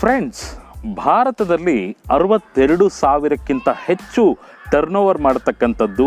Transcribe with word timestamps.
Friends, 0.00 0.42
ಭಾರತದಲ್ಲಿ 1.04 1.78
ಅರವತ್ತೆರಡು 2.16 2.84
ಸಾವಿರಕ್ಕಿಂತ 3.00 3.68
ಹೆಚ್ಚು 3.86 4.22
ಟರ್ನ್ 4.72 4.98
ಓವರ್ 5.00 5.18
ಮಾಡತಕ್ಕಂಥದ್ದು 5.26 6.06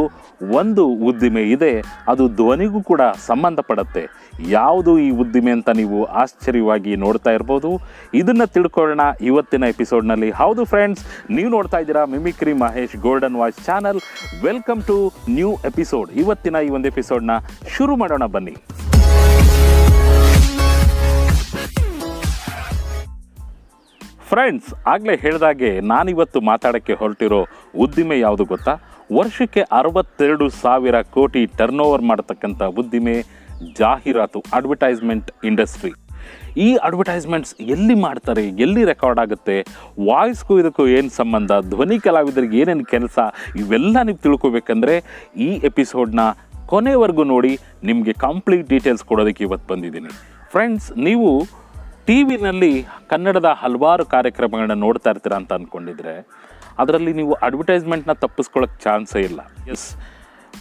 ಒಂದು 0.60 0.84
ಉದ್ದಿಮೆ 1.10 1.44
ಇದೆ. 1.56 1.72
ಅದು 2.12 2.24
ಧ್ವನಿಗೂ 2.40 2.80
ಕೂಡ 2.90 3.02
ಸಂಬಂಧಪಡುತ್ತೆ. 3.28 4.04
ಯಾವುದು 4.56 4.92
ಈ 5.06 5.10
ಉದ್ದಿಮೆ 5.24 5.52
ಅಂತ 5.58 5.70
ನೀವು 5.82 6.00
ಆಶ್ಚರ್ಯವಾಗಿ 6.24 6.94
ನೋಡ್ತಾ 7.04 7.34
ಇರ್ಬೋದು? 7.38 7.72
ಇದನ್ನು 8.22 8.48
ತಿಳ್ಕೊಳ್ಳೋಣ 8.56 9.06
ಇವತ್ತಿನ 9.30 9.70
ಎಪಿಸೋಡ್ನಲ್ಲಿ. 9.74 10.30
ಹೌದು 10.42 10.64
ಫ್ರೆಂಡ್ಸ್, 10.74 11.04
ನೀವು 11.38 11.52
ನೋಡ್ತಾ 11.58 11.82
ಇದ್ದೀರಾ 11.84 12.04
mimicry 12.14 12.56
Mahesh 12.66 12.96
golden 13.08 13.40
voice 13.42 13.62
channel. 13.70 14.02
Welcome 14.48 14.84
to 14.92 14.98
new 15.38 15.52
episode 15.72 16.12
ಇವತ್ತಿನ 16.24 16.64
ಈ 16.70 16.72
ಒಂದು 16.78 16.90
ಎಪಿಸೋಡ್ನ 16.94 17.36
ಶುರು 17.76 17.96
ಮಾಡೋಣ 18.04 18.28
ಬನ್ನಿ. 18.38 18.56
ಫ್ರೆಂಡ್ಸ್, 24.34 24.70
ಆಗಲೇ 24.92 25.16
ಹೇಳಿದಾಗೆ 25.24 25.70
ನಾನಿವತ್ತು 25.92 26.40
ಮಾತಾಡೋಕ್ಕೆ 26.48 26.94
ಹೊರಟಿರೋ 27.02 27.42
ಉದ್ದಿಮೆ 27.84 28.16
ಯಾವುದು 28.26 28.46
ಗೊತ್ತಾ? 28.52 28.74
ವರ್ಷಕ್ಕೆ 29.18 29.62
ಅರವತ್ತೆರಡು 29.80 30.46
ಸಾವಿರ 30.62 30.96
ಕೋಟಿ 31.16 31.42
ಟರ್ನ್ 31.60 31.82
ಓವರ್ 31.86 32.04
ಮಾಡತಕ್ಕಂಥ 32.12 32.62
ಉದ್ದಿಮೆ 32.82 33.16
ಜಾಹೀರಾತು 33.80 34.40
ಅಡ್ವರ್ಟೈಸ್ಮೆಂಟ್ 34.60 35.30
ಇಂಡಸ್ಟ್ರಿ 35.50 35.92
ಈ 36.66 36.70
ಅಡ್ವರ್ಟೈಸ್ಮೆಂಟ್ಸ್ 36.88 37.54
ಎಲ್ಲಿ 37.76 37.96
ಮಾಡ್ತಾರೆ, 38.06 38.44
ಎಲ್ಲಿ 38.66 38.82
ರೆಕಾರ್ಡ್ 38.92 39.22
ಆಗುತ್ತೆ 39.24 39.58
ವಾಯ್ಸ್ಗೂ 40.10 40.54
ಇದಕ್ಕೂ 40.62 40.84
ಏನು 40.98 41.12
ಸಂಬಂಧ, 41.22 41.52
ಧ್ವನಿ 41.74 41.98
ಕಲಾವಿದರಿಗೆ 42.08 42.60
ಏನೇನು 42.64 42.86
ಕೆಲಸ, 42.96 43.18
ಇವೆಲ್ಲ 43.62 43.96
ನೀವು 44.10 44.22
ತಿಳ್ಕೊಬೇಕಂದ್ರೆ 44.28 44.96
ಈ 45.48 45.50
ಎಪಿಸೋಡ್ನ 45.72 46.24
ಕೊನೆವರೆಗೂ 46.74 47.26
ನೋಡಿ, 47.34 47.54
ನಿಮಗೆ 47.92 48.16
ಕಂಪ್ಲೀಟ್ 48.28 48.70
ಡೀಟೇಲ್ಸ್ 48.76 49.06
ಕೊಡೋದಕ್ಕೆ 49.12 49.44
ಇವತ್ತು 49.50 49.70
ಬಂದಿದ್ದೀನಿ. 49.74 50.14
ಫ್ರೆಂಡ್ಸ್ 50.56 50.88
ನೀವು 51.10 51.30
ಟಿ 52.08 52.16
ವಿನಲ್ಲಿ 52.24 52.72
ಕನ್ನಡದ 53.12 53.50
ಹಲವಾರು 53.62 54.04
ಕಾರ್ಯಕ್ರಮಗಳನ್ನ 54.06 54.76
ನೋಡ್ತಾ 54.86 55.10
ಇರ್ತೀರಾ 55.10 55.38
ಅಂತ 55.42 55.52
ಅಂದ್ಕೊಂಡಿದ್ರೆ 55.54 56.16
ಅದರಲ್ಲಿ 56.82 57.12
ನೀವು 57.20 57.34
ಅಡ್ವರ್ಟೈಸ್ಮೆಂಟ್ನ 57.48 58.14
ತಪ್ಪಿಸ್ಕೊಳ್ಳೋಕ್ಕೆ 58.24 58.80
ಚಾನ್ಸೇ 58.84 59.22
ಇಲ್ಲ. 59.30 59.42
ಎಸ್ 59.74 59.86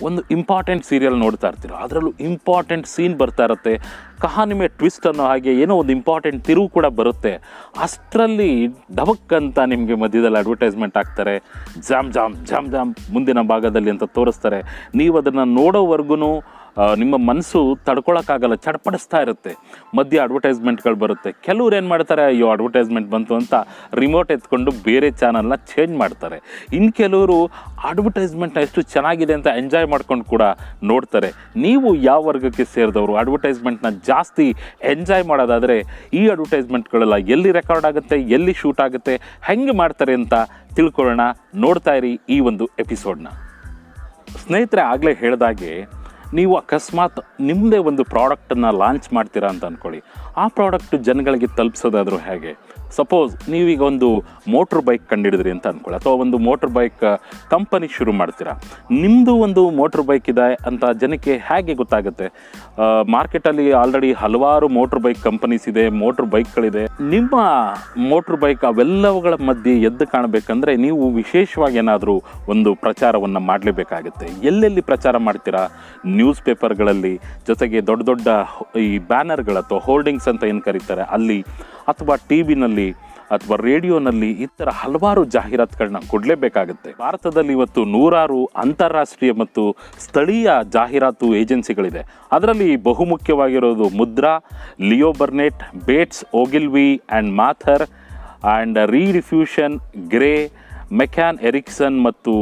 ಒಂದು 0.03 0.21
ಇಂಪಾರ್ಟೆಂಟ್ 0.37 0.85
ಸೀರಿಯಲ್ 0.91 1.17
ನೋಡ್ತಾ 1.25 1.49
ಇರ್ತೀರೋ, 1.49 1.75
ಅದರಲ್ಲೂ 1.85 2.13
ಇಂಪಾರ್ಟೆಂಟ್ 2.31 2.87
ಸೀನ್ 2.87 3.15
ಬರ್ತಾ 3.23 3.45
ಇರುತ್ತೆ. 3.45 3.75
ಕಹಾನಿ 4.23 4.55
ಮೇ 4.61 4.67
ಟ್ವಿಸ್ಟ್ 4.79 5.07
ಅನ್ನೋ 5.11 5.25
ಹಾಗೆ 5.31 5.53
ಏನೋ 5.65 5.75
ಒಂದು 5.83 5.93
ಇಂಪಾರ್ಟೆಂಟ್ 5.99 6.41
ತಿರುವು 6.49 6.69
ಕೂಡ 6.77 6.87
ಬರುತ್ತೆ. 7.01 7.33
ಅಷ್ಟರಲ್ಲಿ 7.87 8.51
ಡಬಕ್ 9.01 9.35
ಅಂತ 9.41 9.59
ನಿಮಗೆ 9.75 9.97
ಮಧ್ಯದಲ್ಲಿ 10.05 10.41
ಅಡ್ವರ್ಟೈಸ್ಮೆಂಟ್ 10.43 10.97
ಹಾಕ್ತಾರೆ. 11.01 11.37
ಜಾಮ್ 11.91 12.11
ಜಾಮ್ 12.17 12.35
ಜಾಮ್ 12.53 12.71
ಜಾಮ್ 12.77 12.91
ಮುಂದಿನ 13.17 13.43
ಭಾಗದಲ್ಲಿ 13.53 13.93
ಅಂತ 13.95 14.07
ತೋರಿಸ್ತಾರೆ. 14.19 14.61
ನೀವು 15.03 15.17
ಅದನ್ನು 15.23 15.47
ನೋಡೋವರೆಗೂ 15.61 16.19
ನಿಮ್ಮ 17.01 17.15
ಮನಸ್ಸು 17.29 17.61
ತಡ್ಕೊಳಕ್ಕಾಗಲ್ಲ, 17.87 18.55
ಚಡ್ಪಡಿಸ್ತಾ 18.67 19.19
ಇರುತ್ತೆ. 19.25 19.53
ಮಧ್ಯ 19.99 20.23
ಅಡ್ವರ್ಟೈಸ್ಮೆಂಟ್ಗಳು 20.27 20.97
ಬರುತ್ತೆ. 21.03 21.31
ಕೆಲವ್ರು 21.47 21.75
ಏನು 21.79 21.89
ಮಾಡ್ತಾರೆ, 21.93 22.23
ಅಯ್ಯೋ 22.31 22.47
ಅಡ್ವರ್ಟೈಸ್ಮೆಂಟ್ 22.55 23.09
ಬಂತು 23.15 23.35
ಅಂತ 23.39 23.55
ರಿಮೋಟ್ 24.01 24.31
ಎತ್ಕೊಂಡು 24.37 24.71
ಬೇರೆ 24.87 25.09
ಚಾನಲ್ನ 25.23 25.57
ಚೇಂಜ್ 25.73 25.95
ಮಾಡ್ತಾರೆ. 26.03 26.39
ಇನ್ನು 26.79 26.91
ಕೆಲವರು 27.01 27.37
ಅಡ್ವರ್ಟೈಸ್ಮೆಂಟ್ನ 27.91 28.63
ಎಷ್ಟು 28.67 28.83
ಚೆನ್ನಾಗಿದೆ 28.95 29.35
ಅಂತ 29.39 29.49
ಎಂಜಾಯ್ 29.63 29.89
ಮಾಡ್ಕೊಂಡು 29.95 30.27
ಕೂಡ 30.33 30.45
ನೋಡ್ತಾರೆ. 30.93 31.31
ನೀವು 31.67 31.91
ಯಾವ 32.09 32.21
ವರ್ಗಕ್ಕೆ 32.31 32.67
ಸೇರಿದವರು 32.75 33.17
ಅಡ್ವರ್ಟೈಸ್ಮೆಂಟ್ನ 33.23 33.91
ಜಾಸ್ತಿ 34.13 34.49
ಎಂಜಾಯ್ 34.93 35.25
ಮಾಡೋದಾದರೆ 35.31 35.79
ಈ 36.21 36.25
ಅಡ್ವರ್ಟೈಸ್ಮೆಂಟ್ಗಳೆಲ್ಲ 36.35 37.17
ಎಲ್ಲಿ 37.35 37.53
ರೆಕಾರ್ಡ್ 37.61 37.89
ಆಗುತ್ತೆ, 37.91 38.19
ಎಲ್ಲಿ 38.37 38.55
ಶೂಟ್ 38.61 38.83
ಆಗುತ್ತೆ, 38.87 39.15
ಹೆಂಗೆ 39.49 39.75
ಮಾಡ್ತಾರೆ 39.83 40.15
ಅಂತ 40.21 40.35
ತಿಳ್ಕೊಳ್ಳೋಣ. 40.77 41.23
ನೋಡ್ತಾ 41.65 41.95
ಇರಿ 42.01 42.13
ಈ 42.37 42.39
ಒಂದು 42.51 42.67
ಎಪಿಸೋಡ್ನ. 42.85 43.29
ಸ್ನೇಹಿತರೆ, 44.45 44.83
ಆಗಲೇ 44.93 45.13
ಹೇಳಿದಾಗೆ 45.23 45.73
ನೀವು 46.39 46.53
ಅಕಸ್ಮಾತ್ 46.63 47.21
ನಿಮ್ಮದೇ 47.49 47.81
ಒಂದು 47.91 48.05
ಪ್ರಾಡಕ್ಟನ್ನು 48.15 48.71
ಲಾಂಚ್ 48.83 49.09
ಮಾಡ್ತೀರಾ 49.17 49.49
ಅಂತ 49.55 49.65
ಅಂದ್ಕೊಳ್ಳಿ 49.71 50.03
ಆ 50.43 50.47
ಪ್ರಾಡಕ್ಟ್ 50.59 50.95
ಜನಗಳಿಗೆ 51.09 51.49
ತಲುಪಿಸೋದಾದರೂ 51.59 52.21
ಹೇಗೆ? 52.29 52.53
ಸಪೋಸ್ 52.97 53.33
ನೀವೀಗ 53.53 53.83
ಒಂದು 53.91 54.09
ಮೋಟ್ರ್ 54.55 54.81
ಬೈಕ್ 54.87 55.05
ಕಂಡಿಡಿದ್ರಿ 55.11 55.51
ಅಂತ 55.55 55.67
ಅಂದ್ಕೊಳ್ಳಿ 55.71 55.97
ಅಥವಾ 55.99 56.15
ಒಂದು 56.25 56.37
ಮೋಟ್ರ್ 56.47 56.71
ಬೈಕ್ 56.77 57.05
ಕಂಪನಿ 57.53 57.87
ಶುರು 57.95 58.13
ಮಾಡ್ತೀರಾ. 58.19 58.53
ನಿಮ್ಮದು 59.03 59.35
ಒಂದು 59.47 59.63
ಮೋಟ್ರ್ 59.79 60.03
ಬೈಕ್ 60.09 60.29
ಇದೆ 60.33 60.49
ಅಂತ 60.71 60.85
ಜನಕ್ಕೆ 61.03 61.35
ಹೇಗೆ 61.49 61.75
ಗೊತ್ತಾಗುತ್ತೆ? 61.81 62.27
ಮಾರ್ಕೆಟಲ್ಲಿ 63.15 63.65
ಆಲ್ರೆಡಿ 63.83 64.11
ಹಲವಾರು 64.23 64.67
ಮೋಟ್ರ್ 64.79 65.01
ಬೈಕ್ 65.07 65.21
ಕಂಪನೀಸ್ 65.29 65.67
ಇದೆ, 65.73 65.85
ಮೋಟ್ರ್ 66.03 66.29
ಬೈಕ್ಗಳಿದೆ. 66.35 66.85
ನಿಮ್ಮ 67.15 67.35
ಮೋಟ್ರ್ 68.11 68.39
ಬೈಕ್ 68.43 68.67
ಅವೆಲ್ಲವುಗಳ 68.73 69.35
ಮಧ್ಯೆ 69.51 69.75
ಎದ್ದು 69.91 70.07
ಕಾಣಬೇಕಂದ್ರೆ 70.15 70.75
ನೀವು 70.85 71.09
ವಿಶೇಷವಾಗಿ 71.21 71.81
ಏನಾದರೂ 71.85 72.17
ಒಂದು 72.55 72.73
ಪ್ರಚಾರವನ್ನು 72.85 73.43
ಮಾಡಲೇಬೇಕಾಗುತ್ತೆ. 73.51 74.29
ಎಲ್ಲೆಲ್ಲಿ 74.53 74.85
ಪ್ರಚಾರ 74.93 75.17
ಮಾಡ್ತೀರಾ? 75.29 75.65
ನ್ಯೂಸ್ 76.23 76.43
ಪೇಪರ್ಗಳಲ್ಲಿ 76.49 77.15
ಜೊತೆಗೆ 77.49 77.79
ದೊಡ್ಡ 77.93 78.03
ದೊಡ್ಡ 78.11 78.29
ಈ 78.89 78.93
ಬ್ಯಾನರ್ಗಳು 79.13 79.59
ಅಥವಾ 79.65 79.81
ಹೋಲ್ಡಿಂಗ್ಸ್ 79.87 80.29
ಅಂತ 80.33 80.45
ಏನು 80.53 80.63
ಕರೀತಾರೆ, 80.69 81.07
ಅಲ್ಲಿ 81.17 81.41
ಅಥವಾ 81.93 82.15
ಟಿ 82.29 82.41
ವಿನಲ್ಲಿ 82.51 82.91
ಅಥವಾ 83.35 83.57
ರೇಡಿಯೋನಲ್ಲಿ 83.67 84.29
ಈ 84.45 84.47
ಥರ 84.59 84.71
ಹಲವಾರು 84.81 85.23
ಜಾಹೀರಾತುಗಳನ್ನ 85.35 86.01
ಕೊಡಲೇಬೇಕಾಗುತ್ತೆ. 86.11 86.91
ಭಾರತದಲ್ಲಿ 87.05 87.53
ಇವತ್ತು 87.59 87.83
ನೂರಾರು 87.95 88.41
ಅಂತಾರಾಷ್ಟ್ರೀಯ 88.63 89.33
ಮತ್ತು 89.43 89.63
ಸ್ಥಳೀಯ 90.05 90.51
ಜಾಹೀರಾತು 90.77 91.29
ಏಜೆನ್ಸಿಗಳಿದೆ. 91.41 92.03
ಅದರಲ್ಲಿ 92.37 92.69
ಬಹುಮುಖ್ಯವಾಗಿರೋದು 92.89 93.89
Mudra, 94.01 94.35
Leo 94.91 95.11
Burnett, 95.21 95.63
Bates, 95.89 96.23
Ogilvy 96.43 96.91
and 96.97 97.33
Mather 97.43 97.87
and 98.53 98.79
Rediffusion 98.97 99.79
Grey 100.15 100.35
McCann, 101.01 101.39
Ericsson 101.41 101.99
ಮತ್ತು 102.05 102.33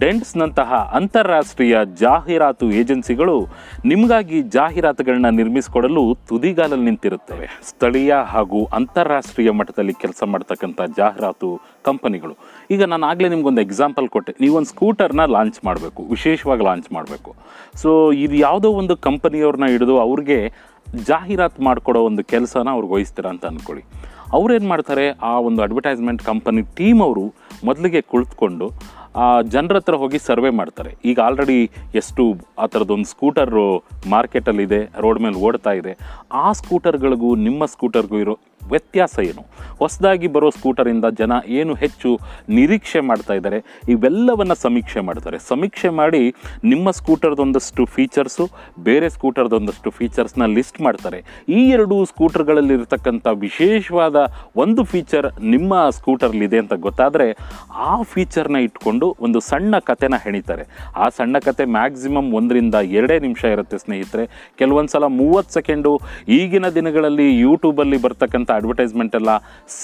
ಡೆಂಟ್ಸ್ನಂತಹ 0.00 0.72
ಅಂತಾರಾಷ್ಟ್ರೀಯ 0.98 1.76
ಜಾಹೀರಾತು 2.00 2.66
ಏಜೆನ್ಸಿಗಳು 2.70 3.36
ನಿಮಗಾಗಿ 3.84 4.40
ಜಾಹೀರಾತುಗಳನ್ನ 4.56 5.30
ನಿರ್ಮಿಸಿಕೊಡಲು 5.40 6.04
ತುದಿಗಾಲಲ್ಲಿ 6.28 6.84
ನಿಂತಿರುತ್ತವೆ. 6.84 7.48
ಸ್ಥಳೀಯ 7.68 8.14
ಹಾಗೂ 8.32 8.60
ಅಂತಾರಾಷ್ಟ್ರೀಯ 8.64 9.50
ಮಟ್ಟದಲ್ಲಿ 9.50 9.94
ಕೆಲಸ 10.04 10.22
ಮಾಡ್ತಕ್ಕಂಥ 10.32 10.80
ಜಾಹೀರಾತು 10.96 11.50
ಕಂಪನಿಗಳು. 11.84 12.36
ಈಗ 12.70 12.82
ನಾನು 12.84 13.06
ಆಗಲೇ 13.06 13.28
ನಿಮ್ಗೊಂದು 13.28 13.60
ಎಕ್ಸಾಂಪಲ್ 13.60 14.08
ಕೊಟ್ಟೆ. 14.08 14.34
ನೀವೊಂದು 14.40 14.68
ಸ್ಕೂಟರ್ನ 14.68 15.24
ಲಾಂಚ್ 15.24 15.60
ಮಾಡಬೇಕು, 15.64 16.02
ವಿಶೇಷವಾಗಿ 16.02 16.64
ಲಾಂಚ್ 16.64 16.92
ಮಾಡಬೇಕು. 16.92 17.32
ಸೊ 17.82 18.12
ಇದು 18.12 18.36
ಯಾವುದೋ 18.46 18.70
ಒಂದು 18.72 18.96
ಕಂಪನಿಯವ್ರನ್ನ 18.96 19.66
ಹಿಡಿದು 19.66 19.98
ಅವ್ರಿಗೆ 19.98 20.40
ಜಾಹೀರಾತು 21.06 21.62
ಮಾಡಿಕೊಡೋ 21.62 22.00
ಒಂದು 22.00 22.24
ಕೆಲಸನ 22.24 22.68
ಅವ್ರಿಗೆ 22.68 22.94
ವಹಿಸ್ತೀರ 22.94 23.26
ಅಂತ 23.26 23.44
ಅಂದ್ಕೊಳ್ಳಿ 23.46 23.84
ಅವ್ರೇನು 24.32 24.68
ಮಾಡ್ತಾರೆ? 24.68 25.06
ಆ 25.22 25.38
ಒಂದು 25.38 25.62
ಅಡ್ವರ್ಟೈಸ್ಮೆಂಟ್ 25.62 26.22
ಕಂಪನಿ 26.22 26.62
ಟೀಮ್ 26.62 27.00
ಅವರು 27.00 27.24
ಮೊದಲಿಗೆ 27.64 28.00
ಕುಳಿತುಕೊಂಡು, 28.00 28.66
ಆ 29.16 29.40
ಜನರ 29.40 29.76
ಹತ್ರ 29.76 29.94
ಹೋಗಿ 29.94 30.18
ಸರ್ವೆ 30.18 30.50
ಮಾಡ್ತಾರೆ. 30.50 30.96
ಈಗ 31.04 31.20
ಆಲ್ರೆಡಿ 31.20 31.70
ಎಷ್ಟು 31.94 32.24
ಆ 32.58 32.66
ಥರದ್ದೊಂದು 32.66 33.04
ಸ್ಕೂಟರು 33.04 33.84
ಮಾರ್ಕೆಟಲ್ಲಿದೆ 34.10 34.80
ರೋಡ್ 35.00 35.20
ಮೇಲೆ 35.20 35.36
ಓಡ್ತಾ 35.36 35.72
ಇದೆ. 35.72 35.92
ಆ 36.32 36.52
ಸ್ಕೂಟರ್ಗಳಿಗೂ 36.52 37.34
ನಿಮ್ಮ 37.34 37.64
ಸ್ಕೂಟರ್ಗೂ 37.64 38.18
ಇರೋ 38.18 38.38
ವ್ಯತ್ಯಾಸ 38.70 39.18
ಏನು? 39.30 39.42
ಹೊಸದಾಗಿ 39.78 40.26
ಬರೋ 40.26 40.50
ಸ್ಕೂಟರಿಂದ 40.50 41.04
ಜನ 41.18 41.32
ಏನು 41.48 41.74
ಹೆಚ್ಚು 41.74 42.10
ನಿರೀಕ್ಷೆ 42.48 43.00
ಮಾಡ್ತಾ 43.00 43.34
ಇದ್ದಾರೆ? 43.34 43.58
ಇವೆಲ್ಲವನ್ನು 43.88 44.54
ಸಮೀಕ್ಷೆ 44.54 45.00
ಮಾಡ್ತಾರೆ. 45.00 45.38
ಸಮೀಕ್ಷೆ 45.38 45.88
ಮಾಡಿ 45.88 46.22
ನಿಮ್ಮ 46.64 46.90
ಸ್ಕೂಟರ್ದೊಂದಷ್ಟು 46.90 47.84
ಫೀಚರ್ಸು 47.84 48.44
ಬೇರೆ 48.80 49.08
ಸ್ಕೂಟರ್ದೊಂದಷ್ಟು 49.08 49.90
ಫೀಚರ್ಸ್ನ 49.90 50.46
ಲಿಸ್ಟ್ 50.46 50.80
ಮಾಡ್ತಾರೆ. 50.80 51.20
ಈ 51.48 51.60
ಎರಡು 51.70 52.04
ಸ್ಕೂಟರ್ಗಳಲ್ಲಿರ್ತಕ್ಕಂಥ 52.04 53.26
ವಿಶೇಷವಾದ 53.46 54.16
ಒಂದು 54.56 54.84
ಫೀಚರ್ 54.84 55.28
ನಿಮ್ಮ 55.40 55.74
ಸ್ಕೂಟರ್ಲಿದೆ 55.90 56.58
ಅಂತ 56.58 56.74
ಗೊತ್ತಾದರೆ 56.74 57.28
ಆ 57.90 58.02
ಫೀಚರ್ನ 58.02 58.56
ಇಟ್ಕೊಂಡು 58.56 59.16
ಒಂದು 59.20 59.40
ಸಣ್ಣ 59.40 59.78
ಕತೆನ 59.78 60.14
ಹೆಣಿತಾರೆ. 60.24 60.66
ಆ 60.96 61.08
ಸಣ್ಣ 61.08 61.38
ಕತೆ 61.38 61.64
ಮ್ಯಾಕ್ಸಿಮಮ್ 61.64 62.32
ಒಂದರಿಂದ 62.32 62.74
ಎರಡೇ 62.74 63.18
ನಿಮಿಷ 63.18 63.44
ಇರುತ್ತೆ 63.44 63.78
ಸ್ನೇಹಿತರೆ. 63.78 64.26
ಕೆಲವೊಂದು 64.58 64.92
ಸಲ 64.92 65.04
ಮೂವತ್ತು 65.04 65.54
ಸೆಕೆಂಡು 65.54 66.00
ಈಗಿನ 66.28 66.68
ದಿನಗಳಲ್ಲಿ 66.68 67.38
ಯೂಟ್ಯೂಬಲ್ಲಿ 67.38 68.02
ಬರ್ತಕ್ಕಂಥ 68.02 68.50
ಅಡ್ವರ್ಟೈಸ್ಮೆಂಟ್ 68.58 69.14
ಎಲ್ಲ 69.20 69.30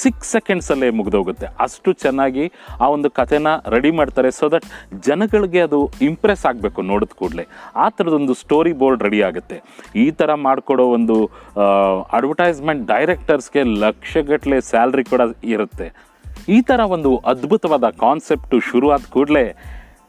ಸಿಕ್ಸ್ 0.02 0.30
ಸೆಕೆಂಡ್ಸಲ್ಲೇ 0.36 0.88
ಮುಗಿದೋಗುತ್ತೆ. 0.98 1.46
ಅಷ್ಟು 1.66 1.92
ಚೆನ್ನಾಗಿ 2.04 2.44
ಆ 2.84 2.88
ಒಂದು 2.96 3.10
ಕಥೆನ 3.18 3.48
ರೆಡಿ 3.74 3.92
ಮಾಡ್ತಾರೆ 3.98 4.30
ಸೊ 4.38 4.48
ದಟ್ 4.54 4.66
ಜನಗಳಿಗೆ 5.08 5.62
ಅದು 5.68 5.80
ಇಂಪ್ರೆಸ್ 6.10 6.44
ಆಗಬೇಕು 6.50 6.82
ನೋಡಿದ 6.92 7.14
ಕೂಡಲೇ. 7.22 7.46
ಆ 7.84 7.88
ಥರದೊಂದು 7.98 8.36
ಸ್ಟೋರಿ 8.44 8.74
ಬೋರ್ಡ್ 8.82 9.04
ರೆಡಿ 9.08 9.20
ಆಗುತ್ತೆ. 9.28 9.58
ಈ 10.04 10.06
ಥರ 10.20 10.30
ಮಾಡಿಕೊಡೋ 10.46 10.86
ಒಂದು 10.98 11.18
ಅಡ್ವರ್ಟೈಸ್ಮೆಂಟ್ 12.18 12.82
ಡೈರೆಕ್ಟರ್ಸ್ಗೆ 12.94 13.64
ಲಕ್ಷಗಟ್ಟಲೆ 13.84 14.58
ಸ್ಯಾಲ್ರಿ 14.70 15.04
ಕೂಡ 15.12 15.22
ಇರುತ್ತೆ. 15.54 15.88
ಈ 16.56 16.58
ಥರ 16.68 16.80
ಒಂದು 16.96 17.10
ಅದ್ಭುತವಾದ 17.32 17.86
ಕಾನ್ಸೆಪ್ಟು 18.02 18.56
ಶುರುವಾದ 18.70 19.04
ಕೂಡಲೇ 19.14 19.46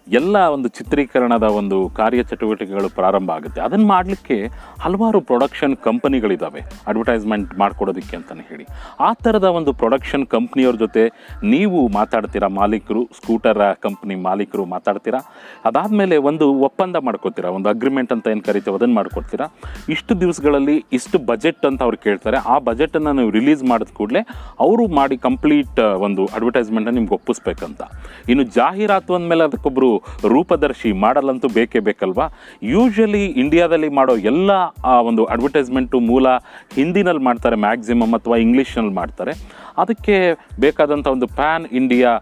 ಎಲ್ಲ 0.08 0.38
ಒಂದು 0.38 0.68
ಚಿತ್ರೀಕರಣದ 0.68 1.44
ಒಂದು 1.44 1.90
ಕಾರ್ಯಚಟುವಟಿಕೆಗಳು 1.90 2.90
ಪ್ರಾರಂಭ 2.90 3.32
ಆಗುತ್ತೆ. 3.32 3.62
ಅದನ್ನು 3.62 3.88
ಮಾಡಲಿಕ್ಕೆ 3.88 4.48
ಹಲವಾರು 4.80 5.22
ಪ್ರೊಡಕ್ಷನ್ 5.22 5.76
ಕಂಪನಿಗಳಿದ್ದಾವೆ 5.76 6.62
ಅಡ್ವರ್ಟೈಸ್ಮೆಂಟ್ 6.88 7.60
ಮಾಡ್ಕೊಡೋದಕ್ಕೆ 7.60 8.16
ಅಂತಲೇ 8.16 8.46
ಹೇಳಿ. 8.50 8.66
ಆ 9.00 9.14
ಥರದ 9.14 9.44
ಒಂದು 9.44 9.74
ಪ್ರೊಡಕ್ಷನ್ 9.74 10.26
ಕಂಪ್ನಿಯವ್ರ 10.28 10.76
ಜೊತೆ 10.76 11.08
ನೀವು 11.44 11.88
ಮಾತಾಡ್ತೀರಾ? 11.88 12.48
ಮಾಲೀಕರು 12.48 13.10
ಸ್ಕೂಟರ್ 13.16 13.76
ಕಂಪ್ನಿ 13.82 14.16
ಮಾಲೀಕರು 14.16 14.66
ಮಾತಾಡ್ತೀರಾ? 14.66 15.20
ಅದಾದಮೇಲೆ 15.66 16.18
ಒಂದು 16.18 16.54
ಒಪ್ಪಂದ 16.54 16.96
ಮಾಡ್ಕೋತೀರಾ? 16.96 17.50
ಒಂದು 17.50 17.70
ಅಗ್ರಿಮೆಂಟ್ 17.70 18.14
ಅಂತ 18.14 18.28
ಏನು 18.28 18.42
ಕರಿತೀವಿ 18.42 18.76
ಅದನ್ನು 18.76 18.96
ಮಾಡ್ಕೊಡ್ತೀರಾ? 18.96 19.48
ಇಷ್ಟು 19.90 20.20
ದಿವಸಗಳಲ್ಲಿ 20.22 20.86
ಇಷ್ಟು 20.94 21.20
ಬಜೆಟ್ 21.20 21.66
ಅಂತ 21.66 21.84
ಅವ್ರು 21.84 21.98
ಕೇಳ್ತಾರೆ. 21.98 22.38
ಆ 22.38 22.60
ಬಜೆಟನ್ನು 22.60 23.14
ನೀವು 23.14 23.30
ರಿಲೀಸ್ 23.30 23.64
ಮಾಡಿದ 23.64 23.88
ಕೂಡಲೇ 23.94 24.20
ಅವರು 24.60 24.88
ಮಾಡಿ 24.88 25.18
ಕಂಪ್ಲೀಟ್ 25.18 25.80
ಒಂದು 25.80 26.26
ಅಡ್ವರ್ಟೈಸ್ಮೆಂಟನ್ನು 26.26 27.00
ನಿಮ್ಗೆ 27.00 27.14
ಒಪ್ಪಿಸ್ಬೇಕಂತ. 27.14 27.82
ಇನ್ನು 28.30 28.44
ಜಾಹೀರಾತು 28.44 29.16
ಅಂದಮೇಲೆ 29.16 29.44
ಅದಕ್ಕೊಬ್ಬರು 29.44 29.93
ರೂಪದರ್ಶಿ 30.28 30.92
ಮಾಡಲಂತೂ 30.92 31.48
ಬೇಕೇ 31.48 31.80
ಬೇಕಲ್ವಾ? 31.80 32.28
ಯೂಶ್ವಲಿ 32.64 33.26
ಇಂಡಿಯಾದಲ್ಲಿ 33.26 33.90
ಮಾಡೋ 33.90 34.16
ಎಲ್ಲ, 34.16 34.52
ಆ, 34.86 35.02
ಒಂದು 35.02 35.26
ಅಡ್ವರ್ಟೈಸ್ಮೆಂಟು 35.26 36.00
ಮೂಲ 36.00 36.28
ಹಿಂದಿನಲ್ಲಿ 36.74 37.24
ಮಾಡ್ತಾರೆ 37.24 37.56
ಮ್ಯಾಕ್ಸಿಮಮ್ 37.56 38.14
ಅಥವಾ 38.14 38.38
ಇಂಗ್ಲೀಷ್ನಲ್ಲಿ 38.38 38.94
ಮಾಡ್ತಾರೆ. 38.94 39.64
ಅದಕ್ಕೆ 39.78 40.38
ಬೇಕಾದಂಥ 40.60 41.08
ಒಂದು 41.08 41.28
ಪ್ಯಾನ್ 41.28 41.66
ಇಂಡಿಯಾ 41.66 42.20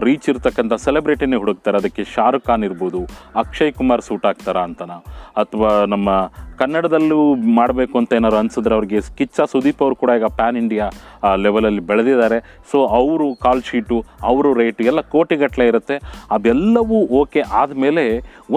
ರೀಚ್ 0.00 0.28
ಇರ್ತಕ್ಕಂಥ 0.28 0.72
ಸೆಲೆಬ್ರಿಟಿನೇ 0.72 1.36
ಹುಡುಕ್ತಾರೆ. 1.36 1.78
ಅದಕ್ಕೆ 1.78 2.04
ಶಾರುಖ್ 2.04 2.44
ಖಾನ್ 2.44 2.64
ಇರ್ಬೋದು 2.64 2.98
ಅಕ್ಷಯ್ 3.36 3.72
ಕುಮಾರ್ 3.72 4.02
ಸೂಟ್ 4.02 4.26
ಆಗ್ತಾರಾ 4.26 4.62
ಅಂತನ? 4.62 4.90
ಅಥವಾ 5.36 5.84
ನಮ್ಮ 5.84 6.30
ಕನ್ನಡದಲ್ಲೂ 6.58 7.34
ಮಾಡಬೇಕು 7.34 7.98
ಅಂತ 7.98 8.12
ಏನಾದ್ರು 8.12 8.38
ಅನ್ಸಿದ್ರೆ 8.38 8.74
ಅವ್ರಿಗೆ 8.74 9.00
ಕಿಚ್ಚ 9.00 9.40
ಸುದೀಪ್ 9.50 9.82
ಅವರು 9.82 9.96
ಕೂಡ 9.96 10.10
ಈಗ 10.18 10.24
ಪ್ಯಾನ್ 10.24 10.56
ಇಂಡಿಯಾ 10.56 10.90
ಲೆವೆಲಲ್ಲಿ 11.36 11.80
ಬೆಳೆದಿದ್ದಾರೆ. 11.80 12.62
ಸೊ 12.70 12.86
ಅವರು 12.86 13.34
ಕಾಲ್ 13.34 13.62
ಶೀಟು 13.62 14.04
ಅವರು 14.22 14.54
ರೇಟು 14.54 14.84
ಎಲ್ಲ 14.84 15.00
ಕೋಟಿಗಟ್ಟಲೆ 15.00 15.66
ಇರುತ್ತೆ. 15.66 16.00
ಅದೆಲ್ಲವೂ 16.30 17.07
ಓಕೆ 17.20 17.40
ಆದಮೇಲೆ 17.60 18.04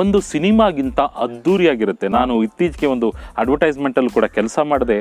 ಒಂದು 0.02 0.18
ಸಿನಿಮಾಗಿಂತ 0.32 1.00
ಅದ್ಧೂರಿಯಾಗಿರುತ್ತೆ 1.24 2.08
ನಾನು 2.18 2.34
ಇತ್ತೀಚೆಗೆ 2.44 2.88
ಒಂದು 2.88 3.08
ಅಡ್ವರ್ಟೈಸ್ಮೆಂಟಲ್ಲಿ 3.42 4.12
ಕೂಡ 4.18 4.26
ಕೆಲಸ 4.38 4.60
ಮಾಡಿದೆ. 4.72 4.98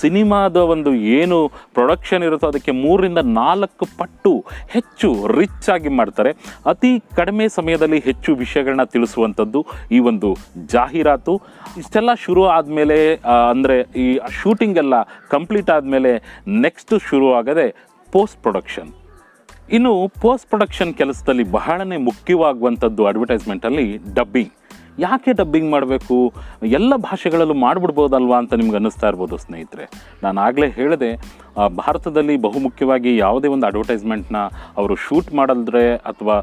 ಸಿನಿಮಾದ 0.00 0.56
ಒಂದು 0.74 0.94
ಏನು 1.18 1.38
ಪ್ರೊಡಕ್ಷನ್ 1.76 2.24
ಇರುತ್ತೋ 2.28 2.48
ಅದಕ್ಕೆ 2.52 2.72
ಮೂರರಿಂದ 2.84 3.20
ನಾಲ್ಕು 3.40 3.86
ಪಟ್ಟು 4.00 4.32
ಹೆಚ್ಚು 4.74 5.10
ರಿಚ್ 5.38 5.70
ಆಗಿ 5.76 5.92
ಮಾಡ್ತಾರೆ. 6.00 6.32
ಅತಿ 6.72 6.92
ಕಡಿಮೆ 7.20 7.46
ಸಮಯದಲ್ಲಿ 7.58 8.00
ಹೆಚ್ಚು 8.08 8.34
ವಿಷಯಗಳನ್ನ 8.44 8.86
ತಿಳಿಸುವಂಥದ್ದು 8.94 9.62
ಈ 9.92 10.00
ಒಂದು 10.10 10.30
ಜಾಹೀರಾತು. 10.74 11.34
ಇಷ್ಟೆಲ್ಲ 11.82 12.10
ಶುರು 12.26 12.44
ಆದಮೇಲೆ 12.56 12.98
ಅಂದರೆ 13.52 13.78
ಈ 14.04 14.06
ಶೂಟಿಂಗ್ 14.40 14.78
ಎಲ್ಲ 14.84 14.94
ಕಂಪ್ಲೀಟ್ 15.36 15.72
ಆದಮೇಲೆ 15.76 16.12
ನೆಕ್ಸ್ಟ್ 16.66 16.94
ಶುರು 17.08 17.28
ಆಗದೆ 17.40 17.66
ಪೋಸ್ಟ್ 18.12 18.38
ಪ್ರೊಡಕ್ಷನ್ 18.42 18.90
ಇನ್ನು 19.70 20.08
ಪೋಸ್ಟ್ 20.08 20.48
ಪ್ರೊಡಕ್ಷನ್ 20.48 20.94
ಕೆಲಸದಲ್ಲಿ 20.94 21.44
ಬಹಳನೇ 21.50 21.96
ಮುಖ್ಯವಾಗುವಂಥದ್ದು 21.96 23.06
ಅಡ್ವರ್ಟೈಸ್ಮೆಂಟಲ್ಲಿ 23.06 23.98
ಡಬ್ಬಿಂಗ್ 24.14 24.52
ಯಾಕೆ 24.98 25.32
ಡಬ್ಬಿಂಗ್ 25.32 25.70
ಮಾಡಬೇಕು? 25.70 26.32
ಎಲ್ಲ 26.62 26.96
ಭಾಷೆಗಳಲ್ಲೂ 26.96 27.54
ಮಾಡಿಬಿಡ್ಬೋದಲ್ವಾ 27.54 28.38
ಅಂತ 28.38 28.54
ನಿಮ್ಗೆ 28.54 28.74
ಅನ್ನಿಸ್ತಾ 28.74 29.08
ಇರ್ಬೋದು 29.08 29.36
ಸ್ನೇಹಿತರೆ. 29.36 29.90
ನಾನು 30.22 30.40
ಆಗಲೇ 30.40 30.68
ಹೇಳಿದೆ 30.68 31.10
ಭಾರತದಲ್ಲಿ 31.80 32.34
ಬಹುಮುಖ್ಯವಾಗಿ 32.46 33.10
ಯಾವುದೇ 33.24 33.48
ಒಂದು 33.54 33.66
ಅಡ್ವರ್ಟೈಸ್ಮೆಂಟ್ನ 33.70 34.38
ಅವರು 34.80 34.94
ಶೂಟ್ 35.04 35.30
ಮಾಡಲ್ದ್ರೆ 35.38 35.84
ಅಥವಾ 36.10 36.36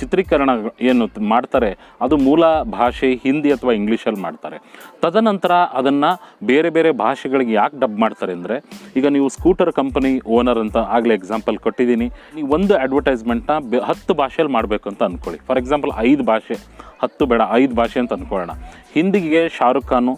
ಚಿತ್ರೀಕರಣ 0.00 0.50
ಏನು 0.90 1.06
ಮಾಡ್ತಾರೆ, 1.34 1.70
ಅದು 2.06 2.14
ಮೂಲ 2.26 2.44
ಭಾಷೆ 2.78 3.10
ಹಿಂದಿ 3.24 3.52
ಅಥವಾ 3.56 3.72
ಇಂಗ್ಲೀಷಲ್ಲಿ 3.80 4.22
ಮಾಡ್ತಾರೆ. 4.26 4.58
ತದನಂತರ 5.04 5.52
ಅದನ್ನು 5.80 6.10
ಬೇರೆ 6.50 6.70
ಬೇರೆ 6.76 6.92
ಭಾಷೆಗಳಿಗೆ 7.04 7.54
ಯಾಕೆ 7.60 7.76
ಡಬ್ 7.84 7.96
ಮಾಡ್ತಾರೆ 8.04 8.32
ಅಂದರೆ, 8.38 8.58
ಈಗ 8.98 9.06
ನೀವು 9.16 9.28
ಸ್ಕೂಟರ್ 9.36 9.72
ಕಂಪನಿ 9.80 10.12
ಓನರ್ 10.38 10.60
ಅಂತ 10.64 10.78
ಆಗಲೇ 10.96 11.16
ಎಕ್ಸಾಂಪಲ್ 11.20 11.58
ಕೊಟ್ಟಿದ್ದೀನಿ. 11.66 12.08
ನೀವು 12.36 12.48
ಒಂದು 12.58 12.74
ಅಡ್ವರ್ಟೈಸ್ಮೆಂಟ್ನ 12.84 13.56
ಬೆ, 13.72 13.80
ಹತ್ತು 13.90 14.14
ಭಾಷೆಯಲ್ಲಿ 14.22 14.54
ಮಾಡಬೇಕು 14.58 14.86
ಅಂತ 14.92 15.02
ಅಂದ್ಕೊಳ್ಳಿ 15.08 15.40
ಫಾರ್ 15.48 15.60
ಎಕ್ಸಾಂಪಲ್ 15.62 15.92
ಐದು 16.08 16.24
ಭಾಷೆ, 16.32 16.56
ಹತ್ತು 17.02 17.24
ಬೇಡ, 17.30 17.42
ಐದು 17.60 17.74
ಭಾಷೆ 17.80 17.98
ಅಂತ 18.02 18.12
ಅಂದ್ಕೊಳ್ಳೋಣ 18.16 18.54
ಹಿಂದಿಗೆ 18.96 19.42
ಶಾರುಖ್ 19.56 19.88
ಖಾನು 19.90 20.14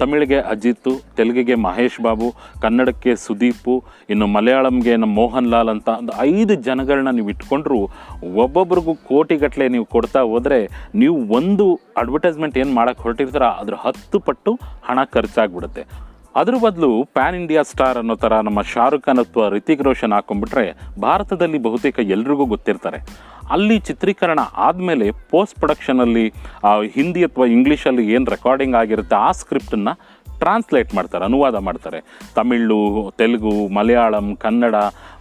ತಮಿಳಿಗೆ 0.00 0.38
ಅಜಿತ್, 0.52 0.90
ತೆಲುಗಿಗೆ 1.18 1.56
ಮಹೇಶ್ 1.66 1.98
ಬಾಬು, 2.06 2.28
ಕನ್ನಡಕ್ಕೆ 2.64 3.12
ಸುದೀಪು, 3.24 3.74
ಇನ್ನು 4.12 4.26
ಮಲಯಾಳಂಗೆ 4.36 4.94
ನಮ್ಮ 5.02 5.14
ಮೋಹನ್ 5.20 5.50
ಲಾಲ್ 5.54 5.72
ಅಂತ 5.74 5.88
ಒಂದು 6.02 6.14
ಐದು 6.30 6.54
ಜನಗಳನ್ನ 6.68 7.10
ನೀವು 7.18 7.30
ಇಟ್ಕೊಂಡ್ರು 7.34 7.80
ಒಬ್ಬೊಬ್ರಿಗೂ 8.44 8.94
ಕೋಟಿಗಟ್ಟಲೆ 9.10 9.68
ನೀವು 9.74 9.86
ಕೊಡ್ತಾ 9.96 10.22
ಹೋದರೆ 10.32 10.60
ನೀವು 11.02 11.18
ಒಂದು 11.38 11.66
ಅಡ್ವರ್ಟೈಸ್ಮೆಂಟ್ 12.02 12.58
ಏನು 12.62 12.74
ಮಾಡೋಕ್ಕೆ 12.80 13.04
ಹೊರಟಿರ್ತೀರ, 13.08 13.48
ಅದ್ರ 13.62 13.76
ಹತ್ತು 13.86 14.20
ಪಟ್ಟು 14.28 14.52
ಹಣ 14.88 14.98
ಖರ್ಚಾಗ್ಬಿಡುತ್ತೆ. 15.16 15.84
ಅದ್ರ 16.40 16.54
ಬದಲು 16.64 16.88
ಪ್ಯಾನ್ 17.16 17.36
ಇಂಡಿಯಾ 17.40 17.62
ಸ್ಟಾರ್ 17.70 17.98
ಅನ್ನೋ 18.00 18.14
ಥರ 18.22 18.34
ನಮ್ಮ 18.46 18.60
ಶಾರುಖ್ 18.72 19.04
ಖಾನ್ 19.06 19.20
ಅಥವಾ 19.22 19.46
ರಿತಿಕ್ 19.54 19.82
ರೋಷನ್ 19.86 20.14
ಹಾಕೊಂಡ್ಬಿಟ್ರೆ 20.16 20.64
ಭಾರತದಲ್ಲಿ 21.04 21.58
ಬಹುತೇಕ 21.66 21.98
ಎಲ್ರಿಗೂ 22.14 22.44
ಗೊತ್ತಿರ್ತಾರೆ. 22.52 22.98
ಅಲ್ಲಿ 23.54 23.76
ಚಿತ್ರೀಕರಣ 23.88 24.40
ಆದಮೇಲೆ 24.66 25.06
ಪೋಸ್ಟ್ 25.32 25.56
ಪ್ರೊಡಕ್ಷನಲ್ಲಿ 25.60 26.24
ಹಿಂದಿ 26.96 27.22
ಅಥವಾ 27.28 27.46
ಇಂಗ್ಲೀಷಲ್ಲಿ 27.56 28.04
ಏನು 28.14 28.26
ರೆಕಾರ್ಡಿಂಗ್ 28.34 28.78
ಆಗಿರುತ್ತೆ, 28.82 29.16
ಆ 29.26 29.30
ಸ್ಕ್ರಿಪ್ಟನ್ನು 29.40 29.94
ಟ್ರಾನ್ಸ್ಲೇಟ್ 30.42 30.90
ಮಾಡ್ತಾರೆ, 30.94 31.24
ಅನುವಾದ 31.24 31.56
ಮಾಡ್ತಾರೆ. 31.68 31.98
ತಮಿಳು, 32.34 32.80
ತೆಲುಗು, 33.18 33.54
ಮಲಯಾಳಂ, 33.74 34.28
ಕನ್ನಡ, 34.36 34.76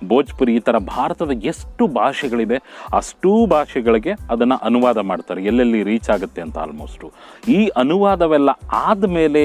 ಭೋಜ್ಪುರಿ 0.07 0.53
ಈ 0.55 0.59
ಥರ 0.59 0.77
ಭಾರತದ 0.77 1.31
ಎಷ್ಟು 1.43 1.83
ಭಾಷೆಗಳಿದೆ, 1.99 2.57
ಅಷ್ಟೂ 2.93 3.33
ಭಾಷೆಗಳಿಗೆ 3.45 4.13
ಅದನ್ನು 4.29 4.57
ಅನುವಾದ 4.65 4.99
ಮಾಡ್ತಾರೆ. 5.11 5.41
ಎಲ್ಲೆಲ್ಲಿ 5.43 5.81
ರೀಚ್ 5.83 6.09
ಆಗುತ್ತೆ 6.09 6.41
ಅಂತ 6.41 6.57
ಆಲ್ಮೋಸ್ಟು 6.57 7.07
ಈ 7.51 7.59
ಅನುವಾದವೆಲ್ಲ 7.77 8.49
ಆದಮೇಲೆ 8.85 9.43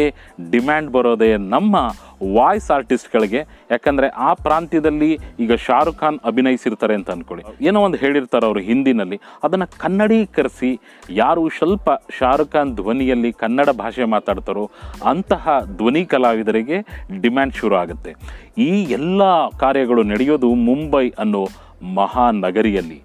ಡಿಮ್ಯಾಂಡ್ 0.51 0.91
ಬರೋದೇ 0.91 1.31
ನಮ್ಮ 1.37 1.77
ವಾಯ್ಸ್ 2.23 2.71
ಆರ್ಟಿಸ್ಟ್ಗಳಿಗೆ. 2.71 3.47
ಯಾಕಂದರೆ 3.71 4.09
ಆ 4.09 4.35
ಪ್ರಾಂತ್ಯದಲ್ಲಿ 4.35 5.19
ಈಗ 5.41 5.55
ಶಾರುಖ್ 5.55 5.99
ಖಾನ್ 5.99 6.19
ಅಭಿನಯಿಸಿರ್ತಾರೆ 6.25 6.95
ಅಂತ 6.95 7.11
ಅಂದ್ಕೊಳ್ಳಿ 7.11 7.67
ಏನೋ 7.67 7.81
ಒಂದು 7.81 7.99
ಹೇಳಿರ್ತಾರೆ 7.99 8.47
ಅವರು 8.47 8.61
ಹಿಂದಿನಲ್ಲಿ. 8.61 9.21
ಅದನ್ನು 9.43 9.79
ಕನ್ನಡೀಕರಿಸಿ 9.79 10.81
ಯಾರು 11.11 11.49
ಸ್ವಲ್ಪ 11.49 11.91
ಶಾರುಖ್ 12.19 12.53
ಖಾನ್ 12.53 12.75
ಧ್ವನಿಯಲ್ಲಿ 12.75 13.33
ಕನ್ನಡ 13.33 13.69
ಭಾಷೆ 13.71 14.05
ಮಾತಾಡ್ತಾರೋ 14.05 14.71
ಅಂತಹ 15.05 15.65
ಧ್ವನಿ 15.77 16.05
ಕಲಾವಿದರಿಗೆ 16.05 16.79
ಡಿಮ್ಯಾಂಡ್ 17.21 17.55
ಶುರು 17.55 17.77
ಆಗುತ್ತೆ. 17.77 18.15
ಈ 18.59 18.83
ಎಲ್ಲ 18.83 19.49
ಕಾರ್ಯಗಳು 19.49 20.03
ನಡೆಯೋದು 20.03 20.55
ಮುಂಬೈ 20.55 21.09
ಅನ್ನೋ 21.19 21.47
ಮಹಾನಗರಿಯಲ್ಲಿ. 21.95 23.03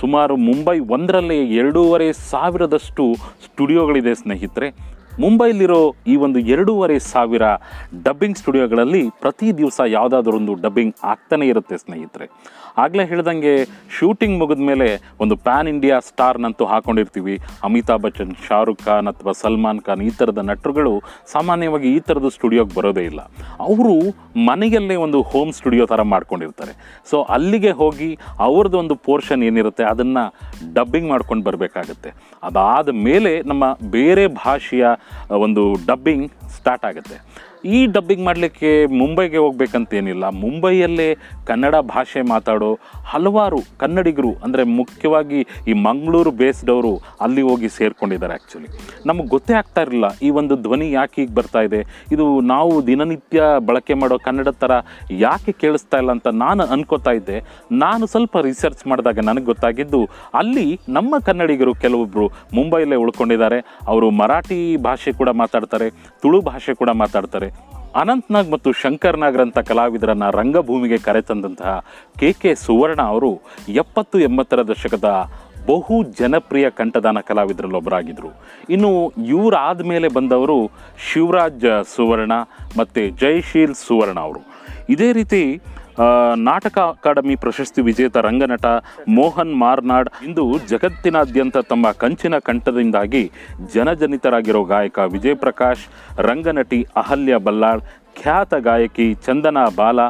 ಸುಮಾರು 0.00 0.36
ಮುಂಬೈ 0.36 0.78
ಒಂದರಲ್ಲೇ 0.78 1.44
ಎರಡೂವರೆ 1.44 2.12
ಸಾವಿರದಷ್ಟು 2.12 3.14
ಸ್ಟುಡಿಯೋಗಳಿದೆ 3.44 4.14
ಸ್ನೇಹಿತರೆ. 4.14 4.70
ಮುಂಬೈಲಿರೋ 5.20 5.94
ಈ 6.06 6.16
ಒಂದು 6.16 6.38
ಎರಡೂವರೆ 6.38 6.98
ಸಾವಿರ 6.98 7.42
ಡಬ್ಬಿಂಗ್ 8.02 8.36
ಸ್ಟುಡಿಯೋಗಳಲ್ಲಿ 8.36 9.10
ಪ್ರತಿ 9.10 9.56
ದಿವಸ 9.56 9.80
ಯಾವುದಾದ್ರೊಂದು 9.86 10.54
ಡಬ್ಬಿಂಗ್ 10.54 10.94
ಆಗ್ತಾನೆ 11.04 11.46
ಇರುತ್ತೆ, 11.46 11.76
ಸ್ನೇಹಿತರೆ. 11.76 12.26
ಆಗಲೇ 12.78 13.04
ಹೇಳ್ದಂಗೆ 13.04 13.64
ಶೂಟಿಂಗ್ 13.98 14.38
ಮುಗಿದ 14.38 14.58
ಮೇಲೆ 14.58 15.16
ಒಂದು 15.20 15.36
ಪ್ಯಾನ್ 15.36 15.68
ಇಂಡಿಯಾ 15.68 16.00
ಸ್ಟಾರ್ನಂತೂ 16.00 16.64
ಹಾಕೊಂಡಿರ್ತೀವಿ. 16.64 17.40
ಅಮಿತಾಬ್ 17.64 18.02
ಬಚ್ಚನ್, 18.02 18.34
ಶಾರುಖ್ 18.48 18.84
ಖಾನ್ 18.84 19.08
ಅಥವಾ 19.08 19.32
ಸಲ್ಮಾನ್ 19.32 19.80
ಖಾನ್ 19.80 20.02
ಈ 20.02 20.10
ಥರದ 20.10 20.38
ನಟರುಗಳು 20.38 21.02
ಸಾಮಾನ್ಯವಾಗಿ 21.32 21.96
ಈ 21.96 21.98
ಥರದ 21.98 22.28
ಸ್ಟುಡಿಯೋಗೆ 22.28 22.74
ಬರೋದೇ 22.74 23.04
ಇಲ್ಲ. 23.04 23.20
ಅವರು 23.60 23.96
ಮನೆಯಲ್ಲೇ 24.36 24.94
ಒಂದು 24.94 25.22
ಹೋಮ್ 25.22 25.52
ಸ್ಟುಡಿಯೋ 25.52 25.86
ಥರ 25.86 26.02
ಮಾಡ್ಕೊಂಡಿರ್ತಾರೆ. 26.02 27.02
ಸೊ, 27.10 27.22
ಅಲ್ಲಿಗೆ 27.22 27.70
ಹೋಗಿ 27.70 28.18
ಅವ್ರದ್ದು 28.38 28.78
ಒಂದು 28.78 28.94
ಪೋರ್ಷನ್ 28.94 29.42
ಏನಿರುತ್ತೆ, 29.42 29.84
ಅದನ್ನು 29.84 30.34
ಡಬ್ಬಿಂಗ್ 30.74 31.08
ಮಾಡ್ಕೊಂಡು 31.08 31.44
ಬರಬೇಕಾಗುತ್ತೆ. 31.44 32.12
ಅದಾದ 32.42 32.88
ಮೇಲೆ 32.88 33.42
ನಮ್ಮ 33.42 33.64
ಬೇರೆ 33.90 34.26
ಭಾಷೆಯ 34.26 34.86
ಒಂದು 35.44 35.64
ಡಬ್ಬಿಂಗ್ 35.90 36.26
ಸ್ಟಾರ್ಟ್ 36.56 36.86
ಆಗುತ್ತೆ. 36.90 37.18
ಈ 37.74 37.80
ಡಬ್ಬಿಂಗ್ 37.94 38.24
ಮಾಡಲಿಕ್ಕೆ 38.26 38.70
ಮುಂಬೈಗೆ 39.00 39.38
ಹೋಗ್ಬೇಕಂತೇನಿಲ್ಲ. 39.42 40.24
ಮುಂಬೈಯಲ್ಲೇ 40.42 41.06
ಕನ್ನಡ 41.48 41.74
ಭಾಷೆ 41.92 42.20
ಮಾತಾಡೋ 42.30 42.70
ಹಲವಾರು 43.10 43.60
ಕನ್ನಡಿಗರು, 43.82 44.32
ಅಂದರೆ 44.44 44.62
ಮುಖ್ಯವಾಗಿ 44.78 45.40
ಈ 45.70 45.74
ಮಂಗಳೂರು 45.86 46.30
ಬೇಸ್ಡವರು 46.40 46.92
ಅಲ್ಲಿ 47.24 47.42
ಹೋಗಿ 47.48 47.68
ಸೇರ್ಕೊಂಡಿದ್ದಾರೆ 47.76 48.34
ಆ್ಯಕ್ಚುಲಿ 48.36 48.68
ನಮಗೆ 49.08 49.28
ಗೊತ್ತೇ 49.34 49.54
ಆಗ್ತಾ 49.60 49.82
ಇರಲಿಲ್ಲ, 49.86 50.08
ಈ 50.26 50.30
ಒಂದು 50.40 50.56
ಧ್ವನಿ 50.64 50.88
ಯಾಕೆ 50.98 51.20
ಈಗ 51.24 51.32
ಬರ್ತಾ 51.38 51.62
ಇದೆ? 51.68 51.80
ಇದು 52.16 52.26
ನಾವು 52.52 52.72
ದಿನನಿತ್ಯ 52.90 53.42
ಬಳಕೆ 53.68 53.96
ಮಾಡೋ 54.00 54.18
ಕನ್ನಡ 54.26 54.48
ಥರ 54.64 54.72
ಯಾಕೆ 55.26 55.54
ಕೇಳಿಸ್ತಾ 55.62 56.00
ಇಲ್ಲ 56.04 56.12
ಅಂತ 56.16 56.28
ನಾನು 56.44 56.66
ಅನ್ಕೋತಾ 56.76 57.14
ಇದ್ದೆ. 57.20 57.38
ನಾನು 57.84 58.04
ಸ್ವಲ್ಪ 58.14 58.36
ರಿಸರ್ಚ್ 58.48 58.84
ಮಾಡಿದಾಗ 58.92 59.18
ನನಗೆ 59.30 59.48
ಗೊತ್ತಾಗಿದ್ದು, 59.52 60.02
ಅಲ್ಲಿ 60.42 60.66
ನಮ್ಮ 60.98 61.14
ಕನ್ನಡಿಗರು 61.30 61.74
ಕೆಲವೊಬ್ಬರು 61.86 62.28
ಮುಂಬೈಯಲ್ಲೇ 62.58 63.00
ಉಳ್ಕೊಂಡಿದ್ದಾರೆ. 63.04 63.60
ಅವರು 63.92 64.10
ಮರಾಠಿ 64.22 64.60
ಭಾಷೆ 64.92 65.12
ಕೂಡ 65.20 65.30
ಮಾತಾಡ್ತಾರೆ, 65.42 65.88
ತುಳು 66.22 66.40
ಭಾಷೆ 66.50 66.74
ಕೂಡ 66.80 66.90
ಮಾತಾಡ್ತಾರೆ. 67.02 67.50
ಅನಂತ್ನಾಗ್ 68.00 68.50
ಮತ್ತು 68.52 68.70
ಶಂಕರ್ 68.82 69.18
ಕಲಾವಿದರನ್ನು 69.70 70.28
ರಂಗಭೂಮಿಗೆ 70.40 70.98
ಕರೆತಂದಂತಹ 71.06 71.72
ಕೆ 72.20 72.30
ಕೆ 72.42 72.50
ಸುವರ್ಣ 72.66 73.00
ಅವರು 73.14 73.32
ಎಪ್ಪತ್ತು 73.82 74.18
ಎಂಬತ್ತರ 74.28 74.60
ದಶಕದ 74.70 75.08
ಬಹು 75.66 75.96
ಜನಪ್ರಿಯ 76.20 76.66
ಕಂಠದಾನ 76.78 77.18
ಕಲಾವಿದರಲ್ಲಿ 77.28 77.76
ಒಬ್ಬರಾಗಿದ್ದರು 77.80 78.30
ಇನ್ನು 78.74 78.90
ಇವರಾದ 79.34 79.80
ಮೇಲೆ 79.90 80.08
ಬಂದವರು 80.16 80.56
ಶಿವರಾಜ್ 81.08 81.66
ಸುವರ್ಣ 81.94 82.36
ಮತ್ತು 82.78 83.02
ಜಯಶೀಲ್ 83.22 83.76
ಸುವರ್ಣ 83.84 84.18
ಅವರು. 84.28 84.40
ಇದೇ 84.94 85.08
ರೀತಿ 85.18 85.42
ನಾಟಕ 86.48 86.78
ಅಕಾಡೆಮಿ 86.92 87.36
ಪ್ರಶಸ್ತಿ 87.36 87.82
ವಿಜೇತ 87.82 88.16
ರಂಗನಟ 88.16 88.66
ಮೋಹನ್ 89.16 89.54
ಮಾರ್ನಾಡ್ 89.62 90.10
ಇಂದು 90.26 90.44
ಜಗತ್ತಿನಾದ್ಯಂತ 90.72 91.58
ತಮ್ಮ 91.72 91.92
ಕಂಚಿನ 92.02 92.38
ಕಂಠದಿಂದಾಗಿ 92.38 93.24
ಜನಜನಿತರಾಗಿರೋ 93.74 94.62
ಗಾಯಕ 94.72 94.98
ವಿಜಯ್ 95.14 95.36
ಪ್ರಕಾಶ್ 95.36 95.84
ರಂಗನಟಿ 96.28 96.80
ಅಹಲ್ಯ 96.96 97.36
ಬಲ್ಲಾಳ್, 97.36 97.82
ಖ್ಯಾತ 98.20 98.54
ಗಾಯಕಿ 98.68 99.06
ಚಂದನಾ 99.26 99.64
ಬಾಲ, 99.76 100.00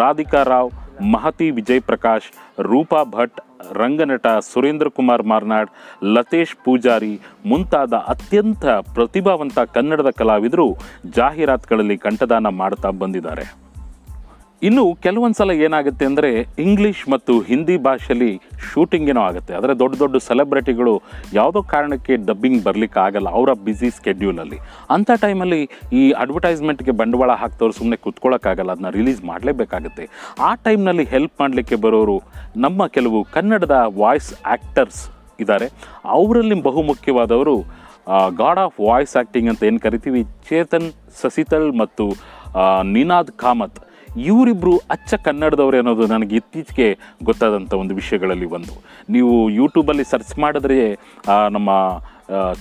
ರಾಧಿಕಾ 0.00 0.42
ರಾವ್, 0.42 0.70
ಮಹತಿ 1.14 1.48
ವಿಜಯ್ 1.50 1.82
ಪ್ರಕಾಶ್ 1.88 2.28
ರೂಪಾ 2.70 3.00
ಭಟ್, 3.04 3.40
ರಂಗನಟ 3.80 4.26
ಸುರೇಂದ್ರ 4.50 4.88
ಕುಮಾರ್ 4.88 5.24
ಮಾರ್ನಾಡ್, 5.32 5.70
ಲತೇಶ್ 6.14 6.56
ಪೂಜಾರಿ 6.64 7.14
ಮುಂತಾದ 7.46 7.94
ಅತ್ಯಂತ 8.14 8.64
ಪ್ರತಿಭಾವಂತ 8.94 9.58
ಕನ್ನಡದ 9.58 10.10
ಕಲಾವಿದರು 10.20 10.68
ಜಾಹೀರಾತುಗಳಲ್ಲಿ 11.18 11.98
ಕಂಠದಾನ 11.98 12.48
ಮಾಡ್ತಾ 12.62 12.90
ಬಂದಿದ್ದಾರೆ. 13.02 13.46
ಇನ್ನು 14.66 14.82
ಕೆಲವೊಂದು 15.04 15.36
ಸಲ 15.38 15.52
ಏನಾಗುತ್ತೆ 15.66 16.04
ಅಂದರೆ 16.08 16.28
ಇಂಗ್ಲೀಷ್ 16.64 17.00
ಮತ್ತು 17.12 17.32
ಹಿಂದಿ 17.48 17.76
ಭಾಷೆಯಲ್ಲಿ 17.86 18.28
ಶೂಟಿಂಗ್ 18.68 19.08
ಏನೋ 19.12 19.22
ಆಗುತ್ತೆ. 19.30 19.52
ಆದರೆ 19.58 19.72
ದೊಡ್ಡ 19.80 19.94
ದೊಡ್ಡ 20.02 20.16
ಸೆಲೆಬ್ರಿಟಿಗಳು 20.26 20.92
ಯಾವುದೋ 21.38 21.60
ಕಾರಣಕ್ಕೆ 21.72 22.16
ಡಬ್ಬಿಂಗ್ 22.28 22.60
ಬರಲಿಕ್ಕೆ 22.66 23.00
ಆಗಲ್ಲ, 23.06 23.28
ಅವರ 23.38 23.50
ಬ್ಯುಸಿ 23.66 23.90
ಸ್ಕೆಡ್ಯೂಲಲ್ಲಿ 23.98 24.58
ಅಂಥ 24.96 25.10
ಟೈಮಲ್ಲಿ 25.24 25.60
ಈ 26.00 26.02
ಅಡ್ವರ್ಟೈಸ್ಮೆಂಟ್ಗೆ 26.24 26.94
ಬಂಡವಾಳ 27.02 27.30
ಹಾಕ್ತವ್ರು 27.42 27.76
ಸುಮ್ಮನೆ 27.80 27.98
ಕುತ್ಕೊಳ್ಳೋಕ್ಕಾಗಲ್ಲ 28.06 28.70
ಅದನ್ನ 28.76 28.92
ರಿಲೀಸ್ 28.98 29.20
ಮಾಡಲೇಬೇಕಾಗುತ್ತೆ. 29.32 30.06
ಆ 30.48 30.52
ಟೈಮ್ನಲ್ಲಿ 30.66 31.06
ಹೆಲ್ಪ್ 31.14 31.36
ಮಾಡಲಿಕ್ಕೆ 31.44 31.78
ಬರೋರು 31.86 32.18
ನಮ್ಮ 32.66 32.86
ಕೆಲವು 32.96 33.20
ಕನ್ನಡದ 33.36 33.78
ವಾಯ್ಸ್ 34.02 34.32
ಆ್ಯಕ್ಟರ್ಸ್ 34.54 35.02
ಇದ್ದಾರೆ 35.44 35.68
ಅವರಲ್ಲಿ 36.18 36.58
ಬಹುಮುಖ್ಯವಾದವರು 36.70 37.56
ಗಾಡ್ 38.42 38.60
ಆಫ್ 38.66 38.76
ವಾಯ್ಸ್ 38.88 39.14
ಆ್ಯಕ್ಟಿಂಗ್ 39.18 39.48
ಅಂತ 39.50 39.62
ಏನು 39.68 39.80
ಕರಿತೀವಿ? 39.86 40.22
ಚೇತನ್ 40.48 40.86
ಸಸಿತಲ್ 41.22 41.70
ಮತ್ತು 41.80 42.06
ನಿನಾದ್ 42.96 43.32
ಕಾಮತ್. 43.42 43.80
ಇವರಿಬ್ಬರು 44.16 44.76
ಅಚ್ಚ 44.90 45.14
ಕನ್ನಡದವ್ರು 45.14 45.76
ಅನ್ನೋದು 45.76 46.06
ನನಗೆ 46.06 46.36
ಇತ್ತೀಚೆಗೆ 46.36 47.16
ಗೊತ್ತಾದಂಥ 47.24 47.72
ಒಂದು 47.74 47.94
ವಿಷಯಗಳಲ್ಲಿ 47.94 48.46
ಒಂದು. 48.46 48.72
ನೀವು 49.10 49.50
ಯೂಟ್ಯೂಬಲ್ಲಿ 49.50 50.04
ಸರ್ಚ್ 50.04 50.38
ಮಾಡಿದ್ರೆ 50.38 50.78
ನಮ್ಮ 51.50 51.70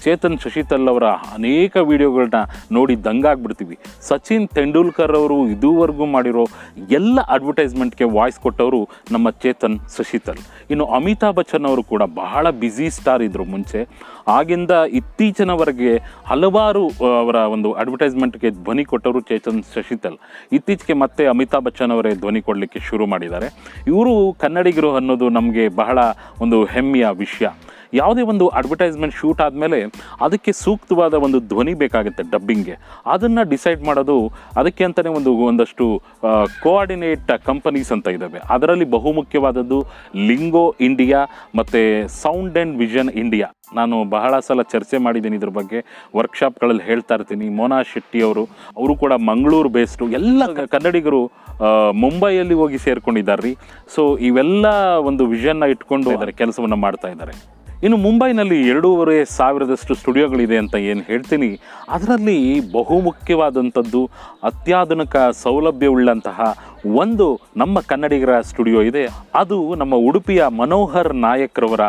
ಚೇತನ್ 0.04 0.38
ಶಶಿತಲ್ 0.44 0.88
ಅವರ 0.92 1.08
ಅನೇಕ 1.38 1.76
ವಿಡಿಯೋಗಳನ್ನ 1.90 2.40
ನೋಡಿ 2.78 2.96
ದಂಗಾಗ್ಬಿಡ್ತೀವಿ 3.08 3.76
ಸಚಿನ್ 4.10 4.48
ತೆಂಡೂಲ್ಕರ್ 4.58 5.16
ಅವರು 5.22 5.38
ಇದುವರೆಗೂ 5.56 6.06
ಮಾಡಿರೋ 6.16 6.46
ಎಲ್ಲ 7.00 7.20
ಅಡ್ವರ್ಟೈಸ್ಮೆಂಟ್ಗೆ 7.36 8.08
ವಾಯ್ಸ್ 8.18 8.40
ಕೊಟ್ಟವರು 8.46 8.82
ನಮ್ಮ 9.12 9.30
ಚೇತನ್ 9.44 9.78
ಶಶಿತಲ್. 9.98 10.42
ಇನ್ನು 10.72 10.86
ಅಮಿತಾಬ್ 10.98 11.36
ಬಚ್ಚನ್ 11.36 11.68
ಅವರು 11.72 11.84
ಕೂಡ 11.92 12.04
ಬಹಳ 12.22 12.50
ಬ್ಯುಸಿ 12.62 12.90
ಸ್ಟಾರ್ 12.90 13.24
ಇದ್ದರು 13.28 13.46
ಮುಂಚೆ. 13.54 13.82
ಆಗಿಂದ 14.38 14.74
ಇತ್ತೀಚಿನವರೆಗೆ 15.00 15.92
ಹಲವಾರು 16.32 16.84
ಅವರ 17.22 17.36
ಒಂದು 17.56 17.72
ಅಡ್ವರ್ಟೈಸ್ಮೆಂಟ್ಗೆ 17.74 18.50
ಧ್ವನಿ 18.64 18.84
ಕೊಟ್ಟವರು 18.92 19.22
ಚೇತನ್ 19.32 19.62
ಶಶಿತಲ್. 19.76 20.18
ಇತ್ತೀಚೆಗೆ 20.58 20.98
ಮತ್ತೆ 21.04 21.26
ಅಮಿತಾಬ್ 21.34 21.66
ಬಚ್ಚನ್ 21.66 21.94
ಅವರೇ 21.98 22.14
ಧ್ವನಿ 22.24 22.42
ಕೊಡಲಿಕ್ಕೆ 22.42 22.80
ಶುರು 22.90 23.06
ಮಾಡಿದ್ದಾರೆ. 23.06 23.50
ಇವರು 23.92 24.14
ಕನ್ನಡಿಗರು 24.44 24.92
ಅನ್ನೋದು 24.96 25.30
ನಮಗೆ 25.30 25.66
ಬಹಳ 25.82 26.00
ಒಂದು 26.46 26.60
ಹೆಮ್ಮೆಯ 26.66 27.08
ವಿಷಯ. 27.24 27.48
ಯಾವುದೇ 28.00 28.24
ಒಂದು 28.32 28.46
ಅಡ್ವರ್ಟೈಸ್ಮೆಂಟ್ 28.60 29.16
ಶೂಟ್ 29.20 29.42
ಆದಮೇಲೆ 29.46 29.80
ಅದಕ್ಕೆ 30.28 30.52
ಸೂಕ್ತವಾದ 30.64 31.14
ಒಂದು 31.26 31.40
ಧ್ವನಿ 31.52 31.74
ಬೇಕಾಗುತ್ತೆ 31.84 32.24
ಡಬ್ಬಿಂಗ್ಗೆ 32.34 32.76
ಅದನ್ನು 33.14 33.44
ಡಿಸೈಡ್ 33.54 33.82
ಮಾಡೋದು 33.90 34.18
ಅದಕ್ಕೆ 34.62 34.84
ಅಂತಲೇ 34.90 35.12
ಒಂದು, 35.20 35.34
ಒಂದಷ್ಟು 35.50 35.88
ಕೋಆರ್ಡಿನೇಟ್ 36.66 37.32
ಕಂಪನೀಸ್ 37.50 37.92
ಅಂತ 37.98 38.08
ಇದ್ದಾವೆ 38.18 38.42
ಅದರಲ್ಲಿ 38.56 38.88
ಬಹುಮುಖ್ಯವಾದದ್ದು 38.98 39.80
ಲಿಂಗೋ 40.30 40.66
ಇಂಡಿಯಾ 40.90 41.22
ಮತ್ತು 41.62 41.82
ಸೌಂಡ್ 42.24 42.58
ಆ್ಯಂಡ್ 42.58 42.76
ವಿಷನ್ 42.84 43.12
ಇಂಡಿಯಾ 43.24 43.50
ನಾನು 43.78 43.98
ಬಹಳ 44.16 44.34
ಸಲ 44.48 44.62
ಚರ್ಚೆ 44.72 44.98
ಮಾಡಿದ್ದೀನಿ 45.04 45.36
ಇದ್ರ 45.40 45.52
ಬಗ್ಗೆ. 45.58 45.80
ವರ್ಕ್ಶಾಪ್ಗಳಲ್ಲಿ 46.20 46.84
ಹೇಳ್ತಾ 46.88 47.16
ಇರ್ತೀನಿ. 47.18 47.46
ಮೋನಾ 47.60 47.78
ಶೆಟ್ಟಿ 47.92 48.20
ಅವರು 48.28 48.44
ಅವರು 48.80 48.94
ಕೂಡ 49.04 49.14
ಮಂಗಳೂರು 49.30 49.70
ಬೇಸ್ಡು 49.76 50.08
ಎಲ್ಲ 50.20 50.48
ಕನ್ನಡಿಗರು 50.74 51.22
ಮುಂಬೈಯಲ್ಲಿ 52.04 52.56
ಹೋಗಿ 52.62 52.78
ಸೇರ್ಕೊಂಡಿದ್ದಾರೆ 52.86 53.44
ರೀ. 53.48 53.54
ಸೊ 53.96 54.04
ಇವೆಲ್ಲ 54.30 54.66
ಒಂದು 55.10 55.26
ವಿಷನ್ನ 55.34 55.72
ಇಟ್ಕೊಂಡು 55.74 56.10
ಇದ್ದಾರೆ, 56.16 56.34
ಕೆಲಸವನ್ನು 56.42 56.80
ಮಾಡ್ತಾ 56.86 57.10
ಇದ್ದಾರೆ. 57.14 57.36
ಇನ್ನು 57.84 57.98
ಮುಂಬೈನಲ್ಲಿ 57.98 58.58
ಎರಡೂವರೆ 58.68 59.16
ಸಾವಿರದಷ್ಟು 59.32 59.94
ಸ್ಟುಡಿಯೋಗಳಿದೆ 59.96 60.58
ಅಂತ 60.58 60.76
ಏನು 60.86 61.02
ಹೇಳ್ತೀನಿ 61.02 61.50
ಅದರಲ್ಲಿ 61.90 62.38
ಬಹುಮುಖ್ಯವಾದಂಥದ್ದು 62.72 64.02
ಅತ್ಯಾಧುನಿಕ 64.44 65.16
ಸೌಲಭ್ಯವುಳ್ಳಂತಹ 65.42 66.40
ಒಂದು 67.02 67.26
ನಮ್ಮ 67.62 67.80
ಕನ್ನಡಿಗರ 67.90 68.34
ಸ್ಟುಡಿಯೋ 68.52 68.80
ಇದೆ, 68.90 69.04
ಅದು 69.42 69.58
ನಮ್ಮ 69.82 69.96
ಉಡುಪಿಯ 70.08 70.42
ಮನೋಹರ್ 70.60 71.12
ನಾಯಕ್ರವರ 71.26 71.84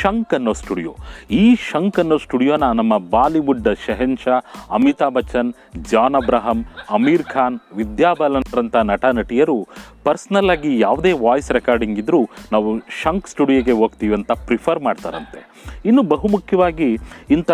ಶಂಕ್ 0.00 0.34
ಅನ್ನೋ 0.38 0.52
ಸ್ಟುಡಿಯೋ. 0.60 0.92
ಈ 1.40 1.44
ಶಂಕ್ 1.70 1.98
ಅನ್ನೋ 2.02 2.16
ಸ್ಟುಡಿಯೋನ 2.24 2.66
ನಮ್ಮ 2.80 2.96
ಬಾಲಿವುಡ್ 3.14 3.68
ಶೆಹನ್ಶಾ 3.86 4.36
ಅಮಿತಾಬ್ 4.78 5.14
ಬಚ್ಚನ್, 5.16 5.50
ಜಾನ್ 5.90 6.18
ಅಬ್ರಹಂ, 6.20 6.60
ಅಮೀರ್ 6.98 7.26
ಖಾನ್, 7.34 7.58
ವಿದ್ಯಾ 7.80 8.12
ಬಾಲನ್ರಂಥ 8.20 8.76
ನಟ 8.92 9.04
ನಟಿಯರು 9.20 9.58
ಪರ್ಸ್ನಲ್ 10.06 10.52
ಆಗಿ 10.56 10.72
ಯಾವುದೇ 10.86 11.12
ವಾಯ್ಸ್ 11.26 11.52
ರೆಕಾರ್ಡಿಂಗ್ 11.58 11.98
ಇದ್ದರೂ 12.04 12.22
ನಾವು 12.54 12.70
ಶಂಕ್ 13.02 13.28
ಸ್ಟುಡಿಯೋಗೆ 13.34 13.76
ಹೋಗ್ತೀವಿ 13.82 14.14
ಅಂತ 14.14 14.32
ಪ್ರಿಫರ್ 14.48 14.82
ಮಾಡ್ತಾರಂತೆ. 14.88 15.42
ಇನ್ನು 15.88 16.02
ಬಹುಮುಖ್ಯವಾಗಿ 16.12 16.90
ಇಂಥ 17.36 17.50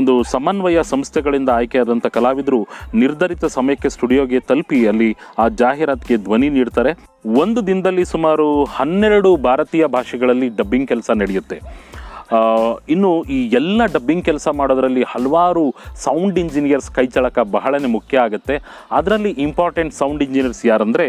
ಒಂದು 0.00 0.14
ಸಮನ್ವಯ 0.34 0.78
ಸಂಸ್ಥೆಗಳಿಂದ 0.92 1.50
ಆಯ್ಕೆಯಾದಂಥ 1.58 2.06
ಕಲಾವಿದರು 2.16 2.60
ನಿರ್ಧರಿತ 3.02 3.44
ಸಮಯಕ್ಕೆ 3.58 3.90
ಸ್ಟುಡಿಯೋಗೆ 3.96 4.40
ತಲುಪಿ 4.50 4.80
ಅಲ್ಲಿ 4.92 5.10
ಆ 5.42 5.46
ಜಾಹೀರಾತಿಗೆ 5.62 6.18
ಧ್ವನಿ 6.26 6.50
ನೀಡ್ತಾರೆ. 6.58 6.92
ಒಂದು 7.44 7.60
ದಿನದಲ್ಲಿ 7.70 8.04
ಸುಮಾರು 8.14 8.48
ಹನ್ನೆರಡು 8.78 9.32
ಭಾರತೀಯ 9.48 9.86
ಭಾಷೆಗಳಲ್ಲಿ 9.96 10.50
ಡಬ್ಬಿಂಗ್ 10.60 10.90
ಕೆಲಸ 10.92 11.10
ನಡೆಯುತ್ತೆ. 11.22 11.58
ಇನ್ನು 12.94 13.10
ಈ 13.36 13.38
ಎಲ್ಲ 13.58 13.86
ಡಬ್ಬಿಂಗ್ 13.94 14.24
ಕೆಲಸ 14.28 14.48
ಮಾಡೋದರಲ್ಲಿ 14.58 15.04
ಹಲವಾರು 15.12 15.64
ಸೌಂಡ್ 16.04 16.36
ಇಂಜಿನಿಯರ್ಸ್ 16.42 16.90
ಕೈಚಳಕ 16.98 17.38
ಬಹಳನೇ 17.54 17.88
ಮುಖ್ಯ 17.96 18.24
ಆಗುತ್ತೆ. 18.26 18.56
ಅದರಲ್ಲಿ 18.98 19.32
ಇಂಪಾರ್ಟೆಂಟ್ 19.46 19.96
ಸೌಂಡ್ 20.00 20.22
ಇಂಜಿನಿಯರ್ಸ್ 20.26 20.62
ಯಾರಂದರೆ 20.72 21.06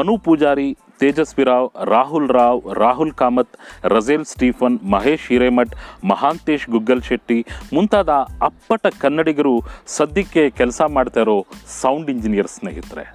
ಅನು 0.00 0.14
ಪೂಜಾರಿ 0.26 0.68
ತೇಜಸ್ವಿ 1.00 1.44
ರಾವ್, 1.50 1.68
ರಾಹುಲ್ 1.94 2.30
ರಾವ್, 2.38 2.60
ರಾಹುಲ್ 2.82 3.14
ಕಾಮತ್, 3.20 3.54
ರಜೇಲ್ 3.94 4.26
ಸ್ಟೀಫನ್, 4.32 4.78
ಮಹೇಶ್ 4.94 5.28
ಹಿರೇಮಠ್, 5.32 5.74
ಮಹಾಂತೇಶ್ 6.12 6.66
ಗುಗ್ಗಲ್ 6.74 7.06
ಶೆಟ್ಟಿ 7.10 7.38
ಮುಂತಾದ 7.76 8.10
ಅಪ್ಪಟ 8.50 8.86
ಕನ್ನಡಿಗರು 9.04 9.54
ಸದ್ಯಕ್ಕೆ 9.98 10.44
ಕೆಲಸ 10.60 10.80
ಮಾಡ್ತಾ 10.96 11.22
ಇರೋ 11.26 11.38
ಸೌಂಡ್ 11.82 12.10
ಇಂಜಿನಿಯರ್ 12.16 12.52
ಸ್ನೇಹಿತರೆ. 12.58 13.06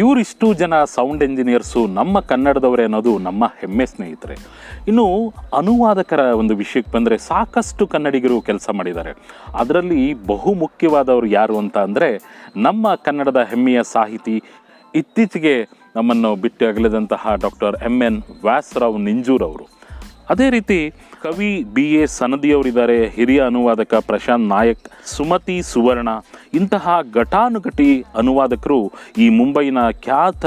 ಇವರಿಷ್ಟು 0.00 0.48
ಜನ 0.54 0.74
ಸೌಂಡ್ 0.94 1.22
ಇಂಜಿನಿಯರ್ಸು 1.26 1.80
ನಮ್ಮ 1.96 2.20
ಕನ್ನಡದವರೇ 2.30 2.84
ಅನ್ನೋದು 2.88 3.12
ನಮ್ಮ 3.18 3.44
ಹೆಮ್ಮೆ 3.60 3.86
ಸ್ನೇಹಿತರೆ. 3.92 4.36
ಇನ್ನು 4.90 5.06
ಅನುವಾದಕರ 5.60 6.20
ಒಂದು 6.42 6.54
ವಿಷಯಕ್ಕೆ 6.60 6.92
ಬಂದರೆ 6.96 7.16
ಸಾಕಷ್ಟು 7.30 7.86
ಕನ್ನಡಿಗರು 7.94 8.36
ಕೆಲಸ 8.48 8.68
ಮಾಡಿದ್ದಾರೆ. 8.78 9.12
ಅದರಲ್ಲಿ 9.62 10.02
ಬಹು 10.32 10.52
ಮುಖ್ಯವಾದವರು 10.64 11.28
ಯಾರು 11.38 11.56
ಅಂತ 11.62 11.76
ಅಂದರೆ 11.88 12.10
ನಮ್ಮ 12.66 12.94
ಕನ್ನಡದ 13.06 13.42
ಹೆಮ್ಮೆಯ 13.50 13.82
ಸಾಹಿತಿ 13.96 14.36
ಇತ್ತೀಚೆಗೆ 14.94 15.56
ನಮ್ಮನ್ನು 15.96 16.36
ಬಿಟ್ಟು 16.36 16.68
ಅಗಲಿದಂತಹ 16.68 17.32
ಡಾಕ್ಟರ್ 17.34 17.76
ಎಂ 17.82 18.02
ಎನ್ 18.02 18.18
ವ್ಯಾಸರಾವ್ 18.42 19.00
ನಿಂಜೂರವರು. 19.00 19.66
ಅದೇ 20.30 20.50
ರೀತಿ 20.50 20.92
ಕವಿ 21.22 21.64
ಬಿ 21.74 21.94
ಎ 21.94 22.06
ಸನದಿಯವರಿದ್ದಾರೆ, 22.06 23.06
ಹಿರಿಯ 23.06 23.40
ಅನುವಾದಕ 23.42 23.94
ಪ್ರಶಾಂತ್ 23.94 24.48
ನಾಯಕ್, 24.48 24.88
ಸುಮತಿ 25.04 25.62
ಸುವರ್ಣ, 25.62 26.08
ಇಂತಹ 26.54 27.00
ಘಟಾನುಘಟಿ 27.14 28.04
ಅನುವಾದಕರು 28.16 28.92
ಈ 29.18 29.28
ಮುಂಬೈನ 29.28 29.78
ಖ್ಯಾತ 29.90 30.44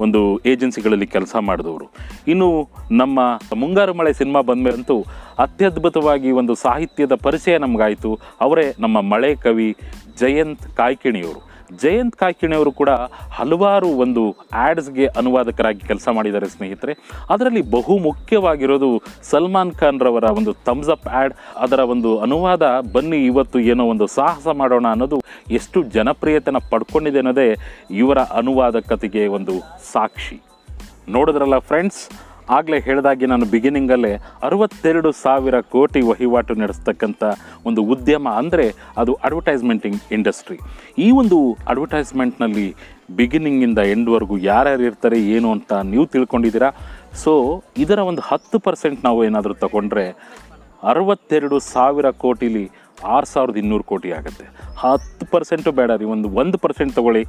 ಒಂದು 0.00 0.40
ಏಜೆನ್ಸಿಗಳಲ್ಲಿ 0.46 1.06
ಕೆಲಸ 1.06 1.36
ಮಾಡಿದವರು. 1.40 1.90
ಇನ್ನು 2.28 2.68
ನಮ್ಮ 2.90 3.20
ಮುಂಗಾರು 3.54 3.94
ಮಳೆ 3.94 4.12
ಸಿನಿಮಾ 4.12 4.40
ಬಂದಮೇಲಂತೂ 4.40 5.04
ಅತ್ಯದ್ಭುತವಾಗಿ 5.38 6.30
ಒಂದು 6.30 6.54
ಸಾಹಿತ್ಯದ 6.54 7.14
ಪರಿಚಯ 7.14 7.58
ನಮಗಾಯಿತು. 7.58 8.18
ಅವರೇ 8.40 8.74
ನಮ್ಮ 8.80 9.00
ಮಳೆ 9.00 9.34
ಕವಿ 9.34 9.76
ಜಯಂತ್ 10.20 10.76
ಕಾಯ್ಕಿಣಿಯವರು. 10.76 11.53
ಜಯಂತ್ 11.82 12.16
ಕಾಕಿಣಿಯವರು 12.16 12.72
ಕೂಡ 12.72 12.90
ಹಲವಾರು 13.38 13.86
ಒಂದು 13.86 14.22
ಆ್ಯಡ್ಸ್ಗೆ 14.52 15.06
ಅನುವಾದಕರಾಗಿ 15.06 15.80
ಕೆಲಸ 15.80 16.08
ಮಾಡಿದ್ದಾರೆ 16.08 16.48
ಸ್ನೇಹಿತರೆ. 16.48 16.92
ಅದರಲ್ಲಿ 17.30 17.62
ಬಹು 17.70 17.98
ಮುಖ್ಯವಾಗಿರೋದು 17.98 19.02
ಸಲ್ಮಾನ್ 19.22 19.72
ಖಾನ್ 19.72 20.00
ರವರ 20.00 20.24
ಒಂದು 20.24 20.52
ಥಮ್ಸ್ 20.52 20.88
ಅಪ್ 20.88 21.08
ಆ್ಯಡ್ 21.08 21.34
ಅದರ 21.56 21.78
ಒಂದು 21.78 22.18
ಅನುವಾದ 22.18 22.62
ಬನ್ನಿ 22.92 23.26
ಇವತ್ತು 23.26 23.60
ಏನೋ 23.60 23.86
ಒಂದು 23.86 24.06
ಸಾಹಸ 24.06 24.46
ಮಾಡೋಣ 24.62 24.86
ಅನ್ನೋದು 24.90 25.20
ಎಷ್ಟು 25.50 25.82
ಜನಪ್ರಿಯತೆನ 25.82 26.56
ಪಡ್ಕೊಂಡಿದೆ 26.70 27.18
ಅನ್ನೋದೇ 27.18 27.48
ಇವರ 27.90 28.18
ಅನುವಾದಕತೆಗೆ 28.18 29.26
ಒಂದು 29.26 29.54
ಸಾಕ್ಷಿ. 29.92 30.40
ನೋಡಿದ್ರಲ್ಲ 31.08 31.58
ಫ್ರೆಂಡ್ಸ್ 31.58 32.02
ಆಗಲೇ 32.56 32.78
ಹೇಳಿದಾಗೆ 32.86 33.26
ನಾನು 33.32 33.46
ಬಿಗಿನಿಂಗಲ್ಲೇ 33.52 34.12
ಅರವತ್ತೆರಡು 34.48 35.10
ಸಾವಿರ 35.24 35.56
ಕೋಟಿ 35.74 36.00
ವಹಿವಾಟು 36.08 36.54
ನಡೆಸ್ತಕ್ಕಂಥ 36.62 37.22
ಒಂದು 37.68 37.80
ಉದ್ಯಮ 37.94 38.28
ಅಂದರೆ 38.40 38.66
ಅದು 39.02 39.12
ಅಡ್ವರ್ಟೈಸ್ಮೆಂಟಿಂಗ್ 39.28 40.00
ಇಂಡಸ್ಟ್ರಿ 40.16 40.58
ಈ 41.06 41.08
ಒಂದು 41.22 41.38
ಅಡ್ವರ್ಟೈಸ್ಮೆಂಟ್ನಲ್ಲಿ 41.72 42.68
ಬಿಗಿನಿಂಗಿಂದ 43.18 43.80
ಎಂಡ್ವರೆಗೂ 43.94 44.36
ಯಾರ್ಯಾರು 44.50 44.84
ಇರ್ತಾರೆ, 44.90 45.18
ಏನು 45.36 45.48
ಅಂತ 45.56 45.72
ನೀವು 45.92 46.04
ತಿಳ್ಕೊಂಡಿದ್ದೀರಾ? 46.14 46.70
ಸೊ 47.24 47.32
ಇದರ 47.84 48.00
ಒಂದು 48.10 48.22
ಹತ್ತು 48.30 48.58
ಪರ್ಸೆಂಟ್ 48.66 49.00
ನಾವು 49.08 49.20
ಏನಾದರೂ 49.28 49.56
ತಗೊಂಡ್ರೆ 49.64 50.06
ಅರವತ್ತೆರಡು 50.92 51.58
ಸಾವಿರ 51.74 52.06
ಕೋಟಿಲಿ 52.24 52.64
ಆರು 53.14 53.26
ಸಾವಿರದ 53.32 53.58
ಇನ್ನೂರು 53.62 53.84
ಕೋಟಿ 53.92 54.10
ಆಗುತ್ತೆ. 54.18 54.46
ಹತ್ತು 54.84 55.24
ಪರ್ಸೆಂಟು 55.32 55.70
ಬೇಡ 55.78 55.90
ರೀ, 56.00 56.06
ಒಂದು 56.14 56.28
ಒಂದು 56.40 56.56
ಪರ್ಸೆಂಟ್ 56.64 56.92
ತೊಗೊಳ್ಳಿ. 56.94 57.22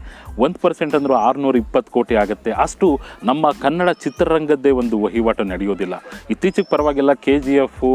ಒಂದು 0.46 0.58
ಪರ್ಸೆಂಟ್ 0.64 0.96
ಅಂದರೂ 0.98 1.14
ಆರುನೂರ 1.28 1.56
ಇಪ್ಪತ್ತು 1.64 1.92
ಕೋಟಿ 1.98 2.16
ಆಗುತ್ತೆ. 2.24 2.52
ಅಷ್ಟು 2.66 2.88
ನಮ್ಮ 3.30 3.52
ಕನ್ನಡ 3.64 3.90
ಚಿತ್ರರಂಗದ್ದೇ 4.04 4.72
ಒಂದು 4.82 4.96
ವಹಿವಾಟು 5.04 5.44
ನಡೆಯೋದಿಲ್ಲ. 5.44 5.96
ಇತ್ತೀಚೆಗೆ 6.34 6.70
ಪರವಾಗಿಲ್ಲ, 6.74 7.14
K 7.26 7.40
G 7.40 7.56
F 7.66 7.92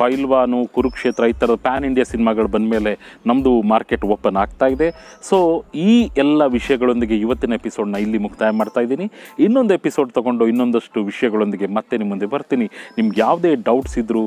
Pailwaan, 0.00 0.66
Kurukshetra, 0.66 1.24
ಈ 1.32 1.32
ಥರದ 1.32 1.56
ಪ್ಯಾನ್ 1.66 1.84
ಇಂಡಿಯಾ 1.84 2.04
ಸಿನಿಮಾಗಳು 2.12 2.48
ಬಂದಮೇಲೆ 2.56 2.92
ನಮ್ಮದು 3.26 3.62
ಮಾರ್ಕೆಟ್ 3.62 4.04
ಓಪನ್ 4.04 4.38
ಆಗ್ತಾ 4.44 4.66
ಇದೆ. 4.66 4.88
ಸೊ, 5.30 5.64
ಈ 5.74 5.92
ಎಲ್ಲ 6.24 6.46
ವಿಷಯಗಳೊಂದಿಗೆ 6.56 7.18
ಇವತ್ತಿನ 7.26 7.52
ಎಪಿಸೋಡ್ನ 7.60 7.96
ಇಲ್ಲಿ 8.06 8.18
ಮುಕ್ತಾಯ 8.18 8.50
ಮಾಡ್ತಾ 8.60 8.80
ಇದ್ದೀನಿ. 8.80 9.08
ಇನ್ನೊಂದು 9.38 9.74
ಎಪಿಸೋಡ್ 9.74 10.12
ತೊಗೊಂಡು 10.12 10.46
ಇನ್ನೊಂದಷ್ಟು 10.46 11.04
ವಿಷಯಗಳೊಂದಿಗೆ 11.04 11.66
ಮತ್ತೆ 11.66 11.94
ನಿಮ್ಮ 11.96 12.12
ಮುಂದೆ 12.14 12.26
ಬರ್ತೀನಿ. 12.26 12.66
ನಿಮ್ಗೆ 12.98 13.20
ಯಾವುದೇ 13.20 13.54
ಡೌಟ್ಸ್ 13.68 13.98
ಇದ್ದರೂ 13.98 14.24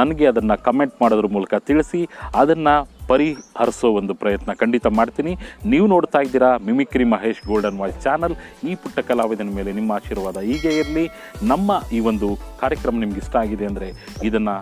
ನನಗೆ 0.00 0.26
ಅದನ್ನು 0.26 0.56
ಕಮೆಂಟ್ 0.68 0.96
ಮಾಡೋದ್ರ 1.02 1.26
ಮೂಲಕ 1.36 1.54
ತಿಳಿಸಿ, 1.70 2.08
ಅದನ್ನು 2.34 2.74
ಪರಿಹರಿಸೋ 3.10 3.88
ಒಂದು 4.00 4.14
ಪ್ರಯತ್ನ 4.22 4.54
ಖಂಡಿತ 4.62 4.86
ಮಾಡ್ತೀನಿ. 4.98 5.32
ನೀವು 5.72 5.86
ನೋಡ್ತಾ 5.94 6.20
ಇದ್ದೀರಾ 6.26 6.50
mimicry 6.66 7.06
Mahesh 7.14 7.42
golden 7.50 7.78
voice 7.82 8.00
channel. 8.06 8.34
ಈ 8.70 8.74
ಪುಟ್ಟ 8.82 8.98
ಕಲಾವಿದನ 9.10 9.54
ಮೇಲೆ 9.58 9.72
ನಿಮ್ಮ 9.78 9.92
ಆಶೀರ್ವಾದ 10.00 10.38
ಹೀಗೆ 10.50 10.72
ಇರಲಿ. 10.80 11.06
ನಮ್ಮ 11.52 11.70
ಈ 11.98 12.00
ಒಂದು 12.10 12.28
ಕಾರ್ಯಕ್ರಮ 12.64 12.96
ನಿಮ್ಗೆ 13.04 13.22
ಇಷ್ಟ 13.24 13.36
ಆಗಿದೆ 13.44 13.66
ಅಂದರೆ 13.70 13.90
ಇದನ್ನು 14.28 14.56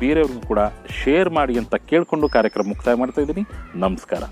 ಬೇರೆಯವ್ರಿಗೂ 0.00 0.42
ಕೂಡ 0.48 0.60
ಶೇರ್ 1.00 1.28
ಮಾಡಿ 1.36 1.54
ಅಂತ 1.60 1.74
ಕೇಳಿಕೊಂಡು 1.90 2.26
ಕಾರ್ಯಕ್ರಮ 2.36 2.68
ಮುಕ್ತಾಯ 2.72 2.96
ಮಾಡ್ತಾ 3.02 3.20
ಇದ್ದೀನಿ. 3.24 3.44
ನಮಸ್ಕಾರ. 3.84 4.22